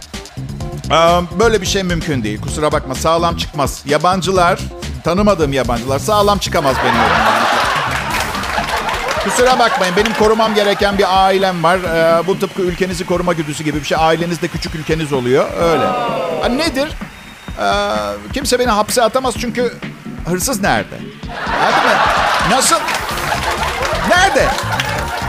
böyle 1.38 1.60
bir 1.60 1.66
şey 1.66 1.82
mümkün 1.82 2.22
değil. 2.22 2.40
Kusura 2.40 2.72
bakma 2.72 2.94
sağlam 2.94 3.36
çıkmaz. 3.36 3.82
Yabancılar, 3.86 4.58
tanımadığım 5.04 5.52
yabancılar 5.52 5.98
sağlam 5.98 6.38
çıkamaz 6.38 6.76
benim 6.84 7.00
evimden. 7.00 7.40
Kusura 9.24 9.58
bakmayın 9.58 9.96
benim 9.96 10.14
korumam 10.14 10.54
gereken 10.54 10.98
bir 10.98 11.24
ailem 11.24 11.64
var. 11.64 11.78
Ee, 11.78 12.26
bu 12.26 12.38
tıpkı 12.38 12.62
ülkenizi 12.62 13.06
koruma 13.06 13.32
güdüsü 13.32 13.64
gibi 13.64 13.80
bir 13.80 13.84
şey. 13.84 13.98
Aileniz 14.00 14.42
de 14.42 14.48
küçük 14.48 14.74
ülkeniz 14.74 15.12
oluyor. 15.12 15.46
Öyle. 15.62 15.84
Nedir? 16.48 16.88
Ee, 17.60 18.32
kimse 18.34 18.58
beni 18.58 18.70
hapse 18.70 19.02
atamaz 19.02 19.34
çünkü 19.40 19.74
hırsız 20.28 20.60
nerede? 20.60 20.94
Hadi 21.60 21.86
mi? 21.86 21.92
Nasıl? 22.50 22.76
Nerede? 24.08 24.48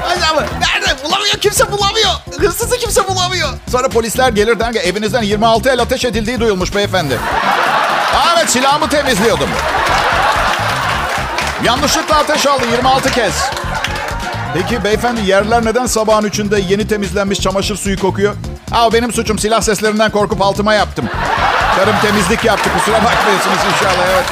Acaba 0.10 0.42
nerede? 0.60 1.04
Bulamıyor 1.04 1.36
kimse 1.42 1.72
bulamıyor. 1.72 2.12
Hırsızı 2.40 2.78
kimse 2.78 3.08
bulamıyor. 3.08 3.50
Sonra 3.72 3.90
polisler 3.90 4.30
gelir 4.30 4.60
der 4.60 4.74
ki 4.74 4.80
evinizden 4.80 5.22
26 5.22 5.70
el 5.70 5.80
ateş 5.82 6.06
edildiği 6.06 6.40
duyulmuş 6.40 6.76
beyefendi. 6.76 7.16
Aa, 8.16 8.34
evet 8.38 8.50
silahımı 8.50 8.90
temizliyordum. 8.90 9.50
Yanlışlıkla 11.64 12.16
ateş 12.18 12.48
aldı 12.48 12.64
26 12.72 13.12
kez. 13.12 13.34
Peki 14.54 14.84
beyefendi 14.84 15.22
yerler 15.30 15.66
neden 15.66 15.86
sabahın 15.86 16.24
üçünde 16.24 16.60
yeni 16.70 16.88
temizlenmiş 16.88 17.40
çamaşır 17.40 17.76
suyu 17.76 18.00
kokuyor? 18.00 18.36
Aa 18.72 18.94
benim 18.94 19.12
suçum 19.12 19.40
silah 19.40 19.62
seslerinden 19.62 20.12
korkup 20.12 20.42
altıma 20.42 20.74
yaptım. 20.74 21.06
Karım 21.76 21.96
temizlik 22.02 22.46
yaptı 22.46 22.70
kusura 22.78 22.96
bakmıyorsunuz 22.96 23.58
inşallah 23.74 24.08
evet. 24.14 24.26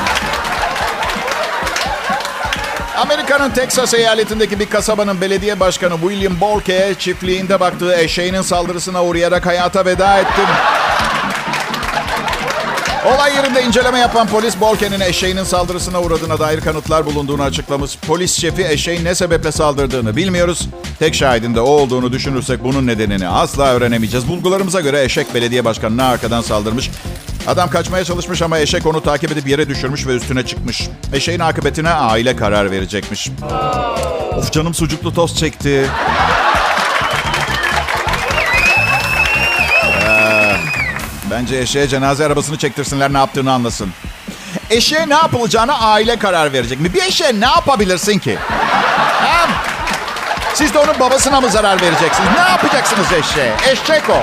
Amerika'nın 2.97 3.49
Texas 3.49 3.93
eyaletindeki 3.93 4.59
bir 4.59 4.69
kasabanın 4.69 5.21
belediye 5.21 5.59
başkanı 5.59 5.93
William 6.01 6.39
Bolke 6.41 6.95
çiftliğinde 6.99 7.59
baktığı 7.59 7.95
eşeğinin 7.95 8.41
saldırısına 8.41 9.03
uğrayarak 9.03 9.45
hayata 9.45 9.85
veda 9.85 10.19
etti. 10.19 10.41
Olay 13.05 13.35
yerinde 13.35 13.63
inceleme 13.63 13.99
yapan 13.99 14.27
polis 14.27 14.59
Bolken'in 14.61 14.99
eşeğinin 14.99 15.43
saldırısına 15.43 16.01
uğradığına 16.01 16.39
dair 16.39 16.61
kanıtlar 16.61 17.05
bulunduğunu 17.05 17.43
açıklamış. 17.43 17.97
Polis 18.07 18.39
şefi 18.41 18.65
eşeğin 18.65 19.05
ne 19.05 19.15
sebeple 19.15 19.51
saldırdığını 19.51 20.15
bilmiyoruz. 20.15 20.69
Tek 20.99 21.15
şahidin 21.15 21.55
de 21.55 21.61
o 21.61 21.69
olduğunu 21.69 22.11
düşünürsek 22.11 22.63
bunun 22.63 22.87
nedenini 22.87 23.27
asla 23.27 23.63
öğrenemeyeceğiz. 23.63 24.27
Bulgularımıza 24.27 24.81
göre 24.81 25.03
eşek 25.03 25.33
belediye 25.33 25.65
başkanına 25.65 26.07
arkadan 26.07 26.41
saldırmış. 26.41 26.89
Adam 27.47 27.69
kaçmaya 27.69 28.03
çalışmış 28.03 28.41
ama 28.41 28.59
eşek 28.59 28.85
onu 28.85 29.03
takip 29.03 29.31
edip 29.31 29.47
yere 29.47 29.69
düşürmüş 29.69 30.07
ve 30.07 30.15
üstüne 30.15 30.45
çıkmış. 30.45 30.89
Eşeğin 31.13 31.39
akıbetine 31.39 31.89
aile 31.89 32.35
karar 32.35 32.71
verecekmiş. 32.71 33.29
Of 34.37 34.51
canım 34.51 34.73
sucuklu 34.73 35.13
tost 35.13 35.37
çekti. 35.37 35.85
Bence 41.39 41.57
eşeğe 41.57 41.87
cenaze 41.87 42.25
arabasını 42.25 42.57
çektirsinler 42.57 43.13
ne 43.13 43.17
yaptığını 43.17 43.51
anlasın. 43.51 43.89
Eşeğe 44.69 45.09
ne 45.09 45.13
yapılacağına 45.13 45.79
aile 45.79 46.19
karar 46.19 46.53
verecek 46.53 46.79
mi? 46.79 46.93
Bir 46.93 47.03
eşeğe 47.03 47.39
ne 47.39 47.45
yapabilirsin 47.45 48.19
ki? 48.19 48.37
Hem 49.21 49.49
siz 50.53 50.73
de 50.73 50.79
onun 50.79 50.99
babasına 50.99 51.41
mı 51.41 51.49
zarar 51.49 51.81
vereceksiniz? 51.81 52.29
Ne 52.35 52.49
yapacaksınız 52.51 53.05
eşeğe? 53.11 53.53
Eşek 53.71 54.09
o. 54.09 54.21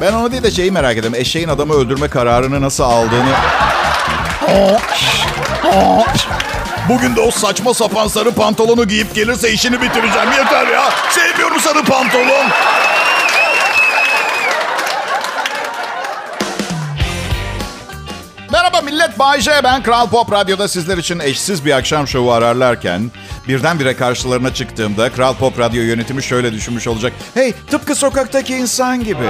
Ben 0.00 0.12
onu 0.12 0.32
değil 0.32 0.42
de 0.42 0.50
şeyi 0.50 0.70
merak 0.70 0.92
ediyorum. 0.92 1.14
Eşeğin 1.14 1.48
adamı 1.48 1.74
öldürme 1.74 2.08
kararını 2.08 2.60
nasıl 2.60 2.84
aldığını... 2.84 3.34
Bugün 6.88 7.16
de 7.16 7.20
o 7.20 7.30
saçma 7.30 7.74
sapan 7.74 8.08
sarı 8.08 8.30
pantolonu 8.30 8.88
giyip 8.88 9.14
gelirse 9.14 9.52
işini 9.52 9.82
bitireceğim. 9.82 10.32
Yeter 10.38 10.66
ya. 10.66 10.90
Sevmiyorum 11.10 11.60
sarı 11.60 11.84
pantolon. 11.84 12.46
Bay 19.18 19.40
J. 19.40 19.50
Ben 19.64 19.82
Kral 19.82 20.08
Pop 20.08 20.32
Radyo'da 20.32 20.68
sizler 20.68 20.98
için 20.98 21.18
eşsiz 21.18 21.64
bir 21.64 21.72
akşam 21.72 22.08
şovu 22.08 22.32
ararlarken... 22.32 23.10
birdenbire 23.48 23.96
karşılarına 23.96 24.54
çıktığımda 24.54 25.12
Kral 25.12 25.34
Pop 25.34 25.58
Radyo 25.58 25.82
yönetimi 25.82 26.22
şöyle 26.22 26.52
düşünmüş 26.52 26.86
olacak. 26.88 27.12
Hey, 27.34 27.52
tıpkı 27.70 27.94
sokaktaki 27.94 28.56
insan 28.56 29.04
gibi. 29.04 29.28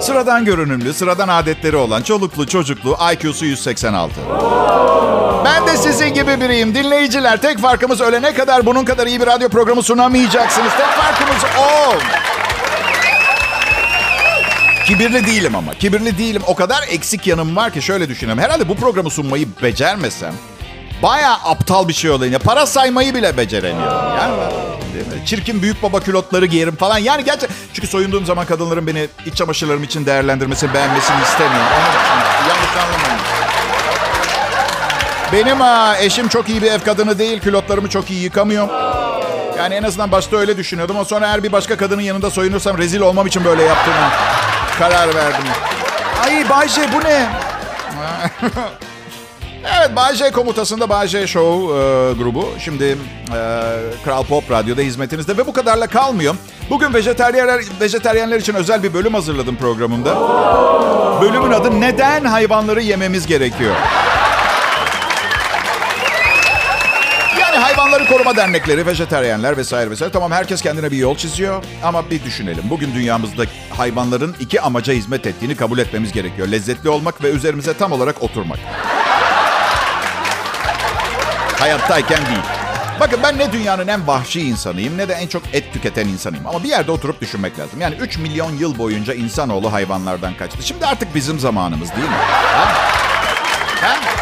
Sıradan 0.00 0.44
görünümlü, 0.44 0.94
sıradan 0.94 1.28
adetleri 1.28 1.76
olan, 1.76 2.02
çoluklu, 2.02 2.46
çocuklu, 2.46 2.96
IQ'su 3.12 3.44
186. 3.44 4.14
Ben 5.44 5.66
de 5.66 5.76
sizin 5.76 6.14
gibi 6.14 6.40
biriyim. 6.40 6.74
Dinleyiciler, 6.74 7.40
tek 7.40 7.58
farkımız 7.58 8.00
ölene 8.00 8.34
kadar 8.34 8.66
bunun 8.66 8.84
kadar 8.84 9.06
iyi 9.06 9.20
bir 9.20 9.26
radyo 9.26 9.48
programı 9.48 9.82
sunamayacaksınız. 9.82 10.72
Tek 10.76 10.86
farkımız 10.86 11.42
o. 11.58 11.94
Kibirli 14.84 15.26
değilim 15.26 15.54
ama. 15.54 15.74
Kibirli 15.74 16.18
değilim. 16.18 16.42
O 16.46 16.54
kadar 16.54 16.84
eksik 16.88 17.26
yanım 17.26 17.56
var 17.56 17.72
ki 17.72 17.82
şöyle 17.82 18.08
düşünüyorum. 18.08 18.42
Herhalde 18.42 18.68
bu 18.68 18.76
programı 18.76 19.10
sunmayı 19.10 19.46
becermesem 19.62 20.34
baya 21.02 21.32
aptal 21.32 21.88
bir 21.88 21.92
şey 21.92 22.10
olayım. 22.10 22.32
Ya 22.32 22.38
para 22.38 22.66
saymayı 22.66 23.14
bile 23.14 23.36
beceremiyorum. 23.36 24.16
Yani 24.16 24.34
çirkin 25.26 25.62
büyük 25.62 25.82
baba 25.82 26.00
külotları 26.00 26.46
giyerim 26.46 26.76
falan. 26.76 26.98
Yani 26.98 27.24
gerçek 27.24 27.50
çünkü 27.74 27.88
soyunduğum 27.88 28.26
zaman 28.26 28.46
kadınların 28.46 28.86
beni 28.86 29.06
iç 29.26 29.34
çamaşırlarım 29.34 29.82
için 29.82 30.06
değerlendirmesini, 30.06 30.74
beğenmesini 30.74 31.22
istemiyorum. 31.22 31.66
Yanlış 32.48 32.76
anlamayın. 32.76 33.20
Benim 35.32 35.60
ha, 35.60 35.96
eşim 36.00 36.28
çok 36.28 36.48
iyi 36.48 36.62
bir 36.62 36.72
ev 36.72 36.80
kadını 36.80 37.18
değil. 37.18 37.40
Külotlarımı 37.40 37.88
çok 37.88 38.10
iyi 38.10 38.22
yıkamıyor. 38.22 38.68
Yani 39.58 39.74
en 39.74 39.82
azından 39.82 40.12
başta 40.12 40.36
öyle 40.36 40.56
düşünüyordum. 40.56 40.96
Ama 40.96 41.04
sonra 41.04 41.26
eğer 41.26 41.42
bir 41.42 41.52
başka 41.52 41.76
kadının 41.76 42.02
yanında 42.02 42.30
soyunursam 42.30 42.78
rezil 42.78 43.00
olmam 43.00 43.26
için 43.26 43.44
böyle 43.44 43.62
yaptığına 43.62 44.10
karar 44.78 45.14
verdim. 45.14 45.44
Ay 46.24 46.50
Bayce 46.50 46.82
bu 46.92 47.04
ne? 47.04 47.26
evet 49.78 49.96
Bayce 49.96 50.30
komutasında 50.30 50.88
Bayce 50.88 51.26
Show 51.26 51.74
e, 51.74 52.12
grubu. 52.12 52.48
Şimdi 52.58 52.84
e, 52.84 52.96
Kral 54.04 54.24
Pop 54.24 54.50
Radyo'da 54.50 54.80
hizmetinizde 54.80 55.36
ve 55.36 55.46
bu 55.46 55.52
kadarla 55.52 55.86
kalmıyor. 55.86 56.34
Bugün 56.70 56.94
vejeteryenler, 56.94 57.60
vejeteryenler 57.80 58.40
için 58.40 58.54
özel 58.54 58.82
bir 58.82 58.94
bölüm 58.94 59.14
hazırladım 59.14 59.56
programımda. 59.56 60.14
Bölümün 61.20 61.50
adı 61.50 61.80
Neden 61.80 62.24
Hayvanları 62.24 62.82
Yememiz 62.82 63.26
Gerekiyor? 63.26 63.74
Hayvanları 67.94 68.12
koruma 68.12 68.36
dernekleri, 68.36 68.86
vejeteryenler 68.86 69.56
vesaire 69.56 69.90
vesaire. 69.90 70.12
Tamam 70.12 70.32
herkes 70.32 70.62
kendine 70.62 70.90
bir 70.90 70.96
yol 70.96 71.16
çiziyor 71.16 71.64
ama 71.84 72.10
bir 72.10 72.24
düşünelim. 72.24 72.64
Bugün 72.70 72.94
dünyamızda 72.94 73.44
hayvanların 73.70 74.36
iki 74.40 74.60
amaca 74.60 74.92
hizmet 74.92 75.26
ettiğini 75.26 75.56
kabul 75.56 75.78
etmemiz 75.78 76.12
gerekiyor. 76.12 76.48
Lezzetli 76.48 76.88
olmak 76.88 77.22
ve 77.22 77.30
üzerimize 77.30 77.74
tam 77.74 77.92
olarak 77.92 78.22
oturmak. 78.22 78.58
Hayattayken 81.58 82.26
değil. 82.26 82.44
Bakın 83.00 83.20
ben 83.22 83.38
ne 83.38 83.52
dünyanın 83.52 83.88
en 83.88 84.06
vahşi 84.06 84.40
insanıyım 84.40 84.98
ne 84.98 85.08
de 85.08 85.12
en 85.12 85.26
çok 85.26 85.42
et 85.52 85.72
tüketen 85.72 86.08
insanıyım. 86.08 86.46
Ama 86.46 86.62
bir 86.62 86.68
yerde 86.68 86.90
oturup 86.90 87.20
düşünmek 87.20 87.58
lazım. 87.58 87.80
Yani 87.80 87.94
3 87.94 88.18
milyon 88.18 88.56
yıl 88.56 88.78
boyunca 88.78 89.14
insanoğlu 89.14 89.72
hayvanlardan 89.72 90.34
kaçtı. 90.34 90.66
Şimdi 90.66 90.86
artık 90.86 91.14
bizim 91.14 91.38
zamanımız 91.38 91.90
değil 91.90 92.08
mi? 92.08 92.14
Ha? 92.14 92.72
Ha? 93.80 94.13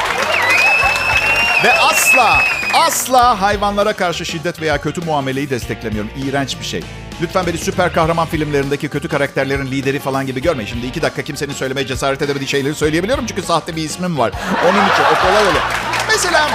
Ve 1.65 1.73
asla 1.73 2.39
Asla 2.75 3.41
hayvanlara 3.41 3.93
karşı 3.93 4.27
şiddet 4.27 4.61
veya 4.63 4.81
kötü 4.81 5.01
muameleyi 5.01 5.51
desteklemiyorum. 5.51 6.11
İğrenç 6.25 6.61
bir 6.61 6.65
şey. 6.65 6.85
Lütfen 7.23 7.47
beni 7.47 7.59
süper 7.59 7.93
kahraman 7.93 8.27
filmlerindeki 8.27 8.89
kötü 8.89 9.09
karakterlerin 9.09 9.67
lideri 9.67 9.99
falan 9.99 10.27
gibi 10.27 10.43
görmeyin. 10.43 10.71
Şimdi 10.71 10.87
iki 10.87 11.03
dakika 11.03 11.23
kimsenin 11.23 11.53
söylemeye 11.53 11.87
cesaret 11.87 12.23
edemediği 12.23 12.49
şeyleri 12.49 12.75
söyleyebiliyorum. 12.75 13.27
Çünkü 13.27 13.43
sahte 13.43 13.77
bir 13.77 13.83
ismim 13.83 14.19
var. 14.19 14.33
Onun 14.65 14.89
için 14.89 15.03
o 15.13 15.27
kolay 15.27 15.43
olur. 15.45 15.61
Mesela... 16.09 16.49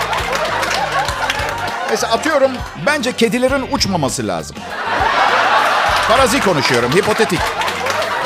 Mesela 1.89 2.13
atıyorum 2.13 2.51
bence 2.85 3.11
kedilerin 3.11 3.65
uçmaması 3.71 4.27
lazım. 4.27 4.57
Farazi 6.07 6.39
konuşuyorum. 6.39 6.91
Hipotetik. 6.91 7.39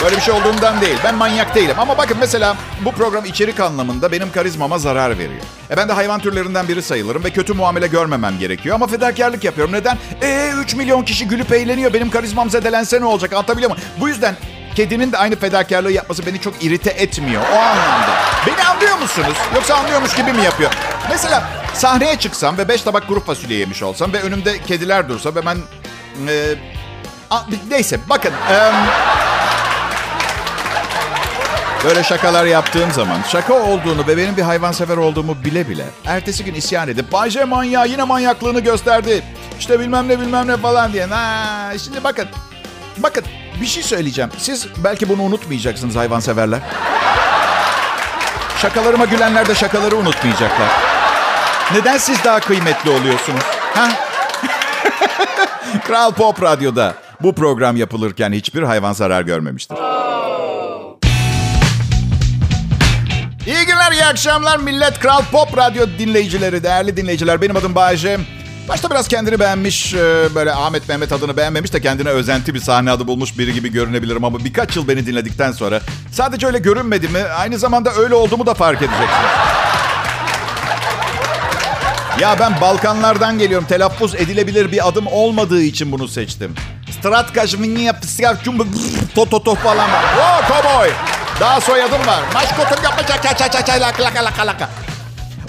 Böyle 0.04 0.16
bir 0.16 0.22
şey 0.22 0.34
olduğundan 0.34 0.82
değil. 0.82 0.98
Ben 1.04 1.16
manyak 1.16 1.56
değilim. 1.56 1.76
Ama 1.80 1.98
bakın 1.98 2.18
mesela 2.20 2.56
bu 2.86 2.92
program 2.92 3.26
içerik 3.26 3.60
anlamında 3.60 4.12
benim 4.12 4.32
karizmama 4.32 4.78
zarar 4.78 5.18
veriyor. 5.18 5.42
E 5.70 5.78
ben 5.78 5.90
de 5.90 5.94
hayvan 5.94 6.20
türlerinden 6.20 6.68
biri 6.68 6.82
sayılırım 6.82 7.24
ve 7.24 7.30
kötü 7.30 7.54
muamele 7.54 7.88
görmemem 7.88 8.40
gerekiyor. 8.40 8.76
Ama 8.76 8.88
fedakarlık 8.88 9.44
yapıyorum. 9.44 9.74
Neden? 9.74 9.98
E 10.22 10.52
3 10.58 10.76
milyon 10.76 11.04
kişi 11.04 11.28
gülüp 11.28 11.52
eğleniyor. 11.52 11.94
Benim 11.94 12.10
karizmam 12.10 12.50
zedelense 12.50 13.02
ne 13.02 13.06
olacak? 13.06 13.34
Anlatabiliyor 13.34 13.72
muyum? 13.72 13.84
Bu 14.00 14.10
yüzden 14.10 14.36
kedinin 14.76 15.12
de 15.12 15.18
aynı 15.18 15.36
fedakarlığı 15.36 15.92
yapması 15.92 16.26
beni 16.26 16.42
çok 16.42 16.64
irite 16.64 16.90
etmiyor. 16.90 17.42
O 17.54 17.56
anlamda. 17.56 18.16
Beni 18.48 18.64
anlıyor 18.64 18.98
musunuz? 18.98 19.38
Yoksa 19.56 19.76
anlıyormuş 19.76 20.16
gibi 20.16 20.34
mi 20.34 20.44
yapıyor? 20.44 20.72
Mesela 21.10 21.44
sahneye 21.74 22.16
çıksam 22.16 22.58
ve 22.58 22.68
5 22.68 22.82
tabak 22.82 23.08
kuru 23.08 23.24
fasulye 23.26 23.58
yemiş 23.58 23.84
olsam 23.84 24.14
ve 24.14 24.22
önümde 24.22 24.62
kediler 24.62 25.10
dursa 25.10 25.36
ve 25.36 25.46
ben... 25.46 25.58
E, 26.28 26.56
a, 27.30 27.40
neyse 27.70 28.00
bakın... 28.10 28.32
E, 28.52 28.72
Böyle 31.86 32.04
şakalar 32.04 32.46
yaptığım 32.46 32.92
zaman 32.92 33.18
şaka 33.32 33.54
olduğunu 33.54 34.08
ve 34.08 34.18
benim 34.18 34.38
bir 34.38 34.42
hayvansever 34.42 34.98
olduğumu 34.98 35.38
bile 35.46 35.70
bile 35.70 35.86
ertesi 36.06 36.46
gün 36.46 36.54
isyan 36.54 36.88
edip 36.88 37.12
Bayce 37.12 37.46
manyağı 37.46 37.88
yine 37.88 38.04
manyaklığını 38.04 38.60
gösterdi. 38.60 39.24
İşte 39.60 39.80
bilmem 39.80 40.08
ne 40.08 40.20
bilmem 40.20 40.48
ne 40.48 40.58
falan 40.58 40.94
diye. 40.94 41.06
Ha, 41.06 41.78
şimdi 41.78 42.04
bakın 42.04 42.28
bakın 42.98 43.24
bir 43.62 43.66
şey 43.66 43.84
söyleyeceğim. 43.84 44.32
Siz 44.38 44.68
belki 44.78 45.10
bunu 45.10 45.22
unutmayacaksınız 45.22 45.96
hayvanseverler. 45.96 46.60
Şakalarıma 48.62 49.06
gülenler 49.06 49.48
de 49.48 49.56
şakaları 49.56 49.96
unutmayacaklar. 49.96 50.68
Neden 51.74 51.98
siz 51.98 52.24
daha 52.24 52.40
kıymetli 52.40 52.90
oluyorsunuz? 52.90 53.44
Ha? 53.76 53.90
Kral 55.88 56.12
Pop 56.12 56.42
Radyo'da 56.44 56.94
bu 57.22 57.36
program 57.36 57.78
yapılırken 57.78 58.32
hiçbir 58.32 58.64
hayvan 58.64 58.94
zarar 58.94 59.22
görmemiştir. 59.22 59.78
İyi 64.02 64.06
akşamlar 64.06 64.58
millet. 64.58 65.00
Kral 65.00 65.22
Pop 65.32 65.58
Radyo 65.58 65.86
dinleyicileri, 66.00 66.64
değerli 66.64 66.98
dinleyiciler. 66.98 67.42
Benim 67.42 67.56
adım 67.56 67.76
Bayece. 67.76 68.18
Başta 68.70 68.90
biraz 68.90 69.08
kendini 69.08 69.40
beğenmiş, 69.40 69.94
e, 69.94 70.36
böyle 70.36 70.54
Ahmet 70.54 70.90
Mehmet 70.90 71.12
adını 71.12 71.38
beğenmemiş 71.38 71.74
de 71.74 71.82
kendine 71.82 72.10
özenti 72.10 72.54
bir 72.54 72.60
sahne 72.60 72.92
adı 72.92 73.08
bulmuş 73.08 73.38
biri 73.38 73.54
gibi 73.54 73.72
görünebilirim. 73.72 74.24
Ama 74.24 74.46
birkaç 74.46 74.76
yıl 74.76 74.88
beni 74.88 75.06
dinledikten 75.06 75.52
sonra 75.52 75.82
sadece 76.12 76.48
öyle 76.48 76.60
görünmedi 76.60 77.08
mi, 77.08 77.20
aynı 77.38 77.60
zamanda 77.60 77.94
öyle 77.94 78.16
olduğumu 78.16 78.46
da 78.46 78.54
fark 78.54 78.78
edeceksiniz. 78.78 79.10
Ya 82.20 82.40
ben 82.40 82.62
Balkanlardan 82.62 83.40
geliyorum. 83.40 83.68
Telaffuz 83.68 84.16
edilebilir 84.16 84.72
bir 84.72 84.88
adım 84.88 85.08
olmadığı 85.08 85.62
için 85.62 85.92
bunu 85.92 86.08
seçtim. 86.08 86.56
Stratkaş, 87.00 87.58
minya, 87.58 88.00
psiyak, 88.00 88.46
to 89.16 89.26
to 89.26 89.44
to 89.44 89.56
falan. 89.56 89.90
Oh, 90.20 90.48
cowboy. 90.48 90.90
Daha 91.42 91.62
soyadım 91.62 92.08
var. 92.08 92.24
Maşkotun 92.34 92.84
yapma 92.84 93.08
çaka 93.08 93.38
çaka 93.38 93.52
çaka 93.52 93.82
laka 93.82 94.04
laka 94.04 94.26
laka 94.26 94.48
laka. 94.48 94.70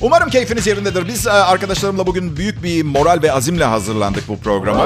Umarım 0.01 0.31
keyfiniz 0.31 0.67
yerindedir. 0.67 1.09
Biz 1.09 1.27
e, 1.27 1.31
arkadaşlarımla 1.31 2.07
bugün 2.07 2.37
büyük 2.37 2.63
bir 2.63 2.83
moral 2.85 3.23
ve 3.23 3.33
azimle 3.33 3.65
hazırlandık 3.65 4.29
bu 4.29 4.39
programa. 4.39 4.85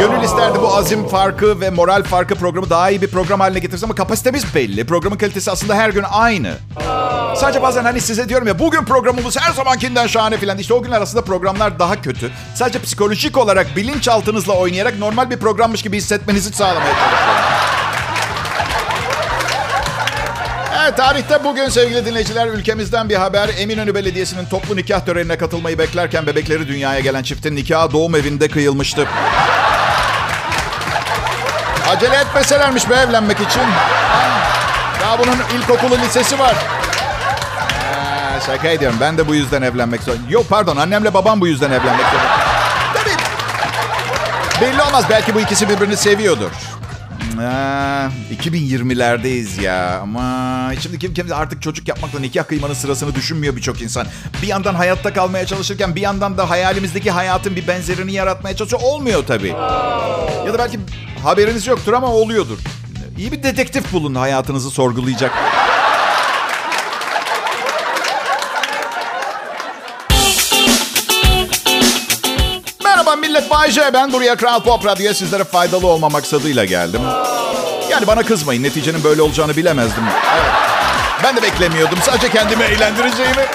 Gönül 0.00 0.22
isterdi 0.22 0.58
bu 0.62 0.76
azim 0.76 1.08
farkı 1.08 1.60
ve 1.60 1.70
moral 1.70 2.02
farkı 2.02 2.34
programı 2.34 2.70
daha 2.70 2.90
iyi 2.90 3.02
bir 3.02 3.08
program 3.08 3.40
haline 3.40 3.58
getirse 3.58 3.86
ama 3.86 3.94
kapasitemiz 3.94 4.54
belli. 4.54 4.86
Programın 4.86 5.16
kalitesi 5.16 5.50
aslında 5.50 5.74
her 5.74 5.90
gün 5.90 6.04
aynı. 6.10 6.54
Sadece 7.36 7.62
bazen 7.62 7.84
hani 7.84 8.00
size 8.00 8.28
diyorum 8.28 8.48
ya 8.48 8.58
bugün 8.58 8.84
programımız 8.84 9.36
her 9.40 9.52
zamankinden 9.52 10.06
şahane 10.06 10.36
filan. 10.36 10.58
İşte 10.58 10.74
o 10.74 10.82
gün 10.82 10.90
arasında 10.90 11.24
programlar 11.24 11.78
daha 11.78 12.02
kötü. 12.02 12.30
Sadece 12.54 12.82
psikolojik 12.82 13.38
olarak 13.38 13.76
bilinçaltınızla 13.76 14.52
oynayarak 14.52 14.98
normal 14.98 15.30
bir 15.30 15.36
programmış 15.36 15.82
gibi 15.82 15.96
hissetmenizi 15.96 16.52
sağlamaya 16.52 16.94
çalışıyorum. 16.94 17.35
Tarihte 20.94 21.44
bugün 21.44 21.68
sevgili 21.68 22.06
dinleyiciler 22.06 22.46
ülkemizden 22.46 23.08
bir 23.08 23.14
haber. 23.14 23.50
Eminönü 23.58 23.94
Belediyesi'nin 23.94 24.44
toplu 24.46 24.76
nikah 24.76 25.00
törenine 25.00 25.38
katılmayı 25.38 25.78
beklerken 25.78 26.26
bebekleri 26.26 26.68
dünyaya 26.68 27.00
gelen 27.00 27.22
çiftin 27.22 27.56
nikahı 27.56 27.92
doğum 27.92 28.14
evinde 28.14 28.48
kıyılmıştı. 28.48 29.08
Acele 31.90 32.16
etmeselermiş 32.16 32.90
be 32.90 32.94
evlenmek 32.94 33.36
için. 33.36 33.62
Daha 35.00 35.18
bunun 35.18 35.36
ilkokulu 35.58 35.98
lisesi 35.98 36.38
var. 36.38 36.54
Ha, 36.54 38.40
şaka 38.46 38.68
ediyorum. 38.68 38.98
Ben 39.00 39.18
de 39.18 39.28
bu 39.28 39.34
yüzden 39.34 39.62
evlenmek 39.62 40.02
zorundayım. 40.02 40.30
Yok 40.30 40.44
pardon 40.48 40.76
annemle 40.76 41.14
babam 41.14 41.40
bu 41.40 41.46
yüzden 41.46 41.70
evlenmek 41.70 42.06
zorunda. 42.06 42.36
Tabii. 42.94 43.16
Belli 44.60 44.82
olmaz. 44.82 45.04
Belki 45.10 45.34
bu 45.34 45.40
ikisi 45.40 45.68
birbirini 45.68 45.96
seviyordur. 45.96 46.50
Ha, 47.36 48.10
2020'lerdeyiz 48.42 49.62
ya 49.62 49.98
ama 50.02 50.72
şimdi 50.80 50.98
kim 50.98 51.14
kim 51.14 51.26
artık 51.34 51.62
çocuk 51.62 51.88
yapmakla 51.88 52.20
nikah 52.20 52.44
kıymanın 52.44 52.74
sırasını 52.74 53.14
düşünmüyor 53.14 53.56
birçok 53.56 53.82
insan. 53.82 54.06
Bir 54.42 54.46
yandan 54.46 54.74
hayatta 54.74 55.12
kalmaya 55.12 55.46
çalışırken 55.46 55.96
bir 55.96 56.00
yandan 56.00 56.38
da 56.38 56.50
hayalimizdeki 56.50 57.10
hayatın 57.10 57.56
bir 57.56 57.68
benzerini 57.68 58.12
yaratmaya 58.12 58.56
çalışıyor. 58.56 58.82
Olmuyor 58.84 59.26
tabii. 59.26 59.48
Ya 60.46 60.52
da 60.54 60.58
belki 60.58 60.78
haberiniz 61.22 61.66
yoktur 61.66 61.92
ama 61.92 62.06
oluyordur. 62.06 62.58
İyi 63.18 63.32
bir 63.32 63.42
dedektif 63.42 63.92
bulun 63.92 64.14
hayatınızı 64.14 64.70
sorgulayacak. 64.70 65.32
Millet 73.36 73.50
Bay. 73.50 73.92
Ben 73.92 74.12
buraya 74.12 74.36
Kral 74.36 74.60
Pop 74.60 74.86
Radyo'ya 74.86 75.14
sizlere 75.14 75.44
faydalı 75.44 75.86
olma 75.86 76.08
maksadıyla 76.08 76.64
geldim. 76.64 77.00
Yani 77.90 78.06
bana 78.06 78.22
kızmayın. 78.22 78.62
Neticenin 78.62 79.04
böyle 79.04 79.22
olacağını 79.22 79.56
bilemezdim. 79.56 80.04
Ben 81.24 81.36
de 81.36 81.42
beklemiyordum. 81.42 81.98
Sadece 82.02 82.28
kendimi 82.28 82.64
eğlendireceğimi. 82.64 83.46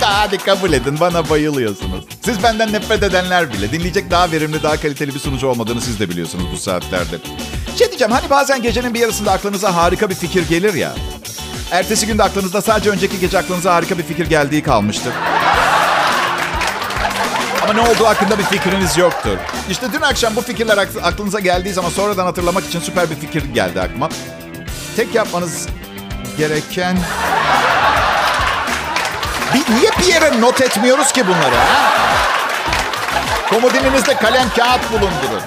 Hadi 0.00 0.38
kabul 0.38 0.72
edin. 0.72 1.00
Bana 1.00 1.30
bayılıyorsunuz. 1.30 2.04
Siz 2.24 2.42
benden 2.42 2.72
nefret 2.72 3.02
edenler 3.02 3.52
bile 3.52 3.72
dinleyecek 3.72 4.10
daha 4.10 4.32
verimli, 4.32 4.62
daha 4.62 4.76
kaliteli 4.76 5.14
bir 5.14 5.20
sunucu 5.20 5.46
olmadığını 5.46 5.80
siz 5.80 6.00
de 6.00 6.08
biliyorsunuz 6.08 6.44
bu 6.52 6.56
saatlerde. 6.56 7.16
Şey 7.78 7.88
diyeceğim 7.88 8.12
hani 8.12 8.30
bazen 8.30 8.62
gecenin 8.62 8.94
bir 8.94 9.00
yarısında 9.00 9.32
aklınıza 9.32 9.76
harika 9.76 10.10
bir 10.10 10.14
fikir 10.14 10.48
gelir 10.48 10.74
ya. 10.74 10.92
Ertesi 11.70 12.06
günde 12.06 12.22
aklınızda 12.22 12.62
sadece 12.62 12.90
önceki 12.90 13.20
gece 13.20 13.38
aklınıza 13.38 13.74
harika 13.74 13.98
bir 13.98 14.02
fikir 14.02 14.26
geldiği 14.26 14.62
kalmıştır. 14.62 15.12
Ama 17.68 17.82
ne 17.82 17.88
olduğu 17.88 18.06
hakkında 18.06 18.38
bir 18.38 18.44
fikriniz 18.44 18.98
yoktur. 18.98 19.38
İşte 19.70 19.92
dün 19.92 20.00
akşam 20.00 20.36
bu 20.36 20.40
fikirler 20.40 20.78
aklınıza 21.02 21.40
geldiği 21.40 21.72
zaman 21.72 21.90
sonradan 21.90 22.24
hatırlamak 22.24 22.64
için 22.64 22.80
süper 22.80 23.10
bir 23.10 23.14
fikir 23.14 23.44
geldi 23.44 23.80
aklıma. 23.80 24.08
Tek 24.96 25.14
yapmanız 25.14 25.68
gereken... 26.38 26.98
Bir, 29.54 29.74
niye 29.74 29.90
bir 29.98 30.04
yere 30.04 30.40
not 30.40 30.60
etmiyoruz 30.60 31.12
ki 31.12 31.26
bunları 31.26 31.54
ha? 31.54 31.92
Komodininizde 33.50 34.14
kalem 34.14 34.48
kağıt 34.56 34.90
bulundurun. 34.92 35.42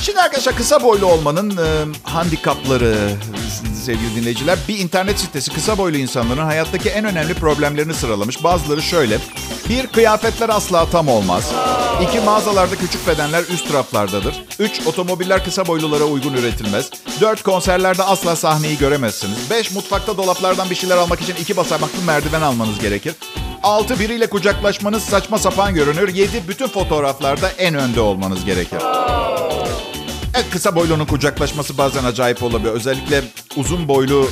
Şimdi 0.00 0.20
arkadaşlar 0.20 0.56
kısa 0.56 0.82
boylu 0.82 1.06
olmanın 1.06 1.50
e, 1.50 2.08
handikapları 2.08 3.10
sevgili 3.84 4.16
dinleyiciler. 4.16 4.58
Bir 4.68 4.78
internet 4.78 5.18
sitesi 5.18 5.54
kısa 5.54 5.78
boylu 5.78 5.96
insanların 5.96 6.44
hayattaki 6.44 6.88
en 6.88 7.04
önemli 7.04 7.34
problemlerini 7.34 7.94
sıralamış. 7.94 8.44
Bazıları 8.44 8.82
şöyle. 8.82 9.18
Bir, 9.68 9.86
kıyafetler 9.86 10.48
asla 10.48 10.90
tam 10.90 11.08
olmaz. 11.08 11.52
İki, 12.02 12.20
mağazalarda 12.20 12.76
küçük 12.76 13.06
bedenler 13.06 13.44
üst 13.54 13.72
raflardadır. 13.72 14.44
Üç, 14.58 14.86
otomobiller 14.86 15.44
kısa 15.44 15.66
boylulara 15.66 16.04
uygun 16.04 16.34
üretilmez. 16.34 16.90
Dört, 17.20 17.42
konserlerde 17.42 18.02
asla 18.02 18.36
sahneyi 18.36 18.78
göremezsiniz. 18.78 19.50
Beş, 19.50 19.70
mutfakta 19.70 20.16
dolaplardan 20.16 20.70
bir 20.70 20.74
şeyler 20.74 20.96
almak 20.96 21.20
için 21.20 21.34
iki 21.40 21.56
basamaklı 21.56 22.02
merdiven 22.02 22.42
almanız 22.42 22.80
gerekir. 22.80 23.14
Altı, 23.62 23.98
biriyle 23.98 24.26
kucaklaşmanız 24.26 25.02
saçma 25.02 25.38
sapan 25.38 25.74
görünür. 25.74 26.14
Yedi, 26.14 26.48
bütün 26.48 26.68
fotoğraflarda 26.68 27.50
en 27.50 27.74
önde 27.74 28.00
olmanız 28.00 28.44
gerekir. 28.44 28.78
Evet, 30.34 30.46
kısa 30.52 30.76
boylunun 30.76 31.06
kucaklaşması 31.06 31.78
bazen 31.78 32.04
acayip 32.04 32.42
olabiliyor. 32.42 32.74
Özellikle 32.74 33.22
uzun 33.56 33.88
boylu 33.88 34.30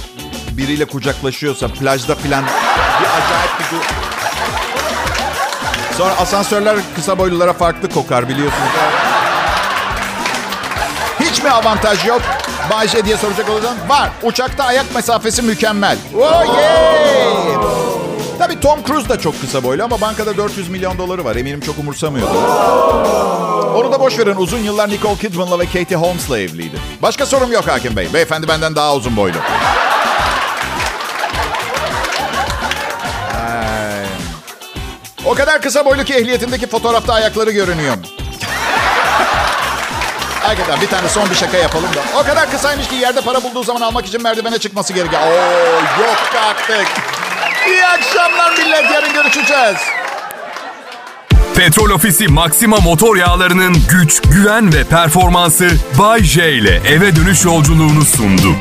biriyle 0.50 0.84
kucaklaşıyorsa 0.84 1.68
plajda 1.68 2.14
filan 2.14 2.44
bir 3.00 3.06
acayip 3.06 3.72
bir... 3.72 4.01
Sonra 5.98 6.14
asansörler 6.20 6.76
kısa 6.94 7.18
boylulara 7.18 7.52
farklı 7.52 7.88
kokar 7.88 8.28
biliyorsunuz. 8.28 8.70
Hiç 11.20 11.42
mi 11.42 11.50
avantaj 11.50 12.06
yok? 12.06 12.22
Bayce 12.70 13.04
diye 13.04 13.16
soracak 13.16 13.50
olursan 13.50 13.76
var. 13.88 14.10
Uçakta 14.22 14.64
ayak 14.64 14.94
mesafesi 14.94 15.42
mükemmel. 15.42 15.98
Oh 16.16 16.44
yeah! 16.58 17.62
Tabii 18.38 18.60
Tom 18.60 18.78
Cruise 18.86 19.08
da 19.08 19.20
çok 19.20 19.40
kısa 19.40 19.62
boylu 19.62 19.84
ama 19.84 20.00
bankada 20.00 20.36
400 20.36 20.68
milyon 20.68 20.98
doları 20.98 21.24
var. 21.24 21.36
Eminim 21.36 21.60
çok 21.60 21.78
umursamıyordu. 21.78 22.38
Onu 23.76 23.92
da 23.92 24.00
boş 24.00 24.18
verin. 24.18 24.36
Uzun 24.36 24.58
yıllar 24.58 24.88
Nicole 24.90 25.16
Kidman'la 25.16 25.58
ve 25.58 25.64
Katie 25.66 25.96
Holmes'la 25.96 26.38
evliydi. 26.38 26.76
Başka 27.02 27.26
sorum 27.26 27.52
yok 27.52 27.68
Hakim 27.68 27.96
Bey. 27.96 28.08
Beyefendi 28.14 28.48
benden 28.48 28.76
daha 28.76 28.94
uzun 28.94 29.16
boylu. 29.16 29.36
O 35.32 35.34
kadar 35.34 35.62
kısa 35.62 35.84
boylu 35.84 36.04
ki 36.04 36.14
ehliyetindeki 36.14 36.66
fotoğrafta 36.66 37.12
ayakları 37.14 37.50
görünüyor. 37.50 37.96
Hakikaten 40.40 40.80
bir 40.80 40.86
tane 40.86 41.08
son 41.08 41.30
bir 41.30 41.34
şaka 41.34 41.56
yapalım 41.56 41.88
da. 41.94 42.20
O 42.20 42.22
kadar 42.26 42.50
kısaymış 42.50 42.88
ki 42.88 42.94
yerde 42.94 43.20
para 43.20 43.42
bulduğu 43.42 43.62
zaman 43.62 43.80
almak 43.80 44.06
için 44.06 44.22
merdivene 44.22 44.58
çıkması 44.58 44.92
gerekiyor. 44.92 45.22
Oo 45.22 46.02
yok 46.02 46.18
artık. 46.48 46.86
İyi 47.68 47.86
akşamlar 47.86 48.52
millet. 48.58 48.90
Yarın 48.90 49.12
görüşeceğiz. 49.12 49.76
Petrol 51.54 51.90
Ofisi 51.90 52.28
Maxima 52.28 52.76
motor 52.80 53.16
yağlarının 53.16 53.76
güç, 53.88 54.20
güven 54.22 54.74
ve 54.74 54.84
performansı 54.84 55.68
Bay 55.98 56.22
J 56.22 56.52
ile 56.52 56.76
eve 56.88 57.16
dönüş 57.16 57.44
yolculuğunu 57.44 58.04
sundu. 58.04 58.56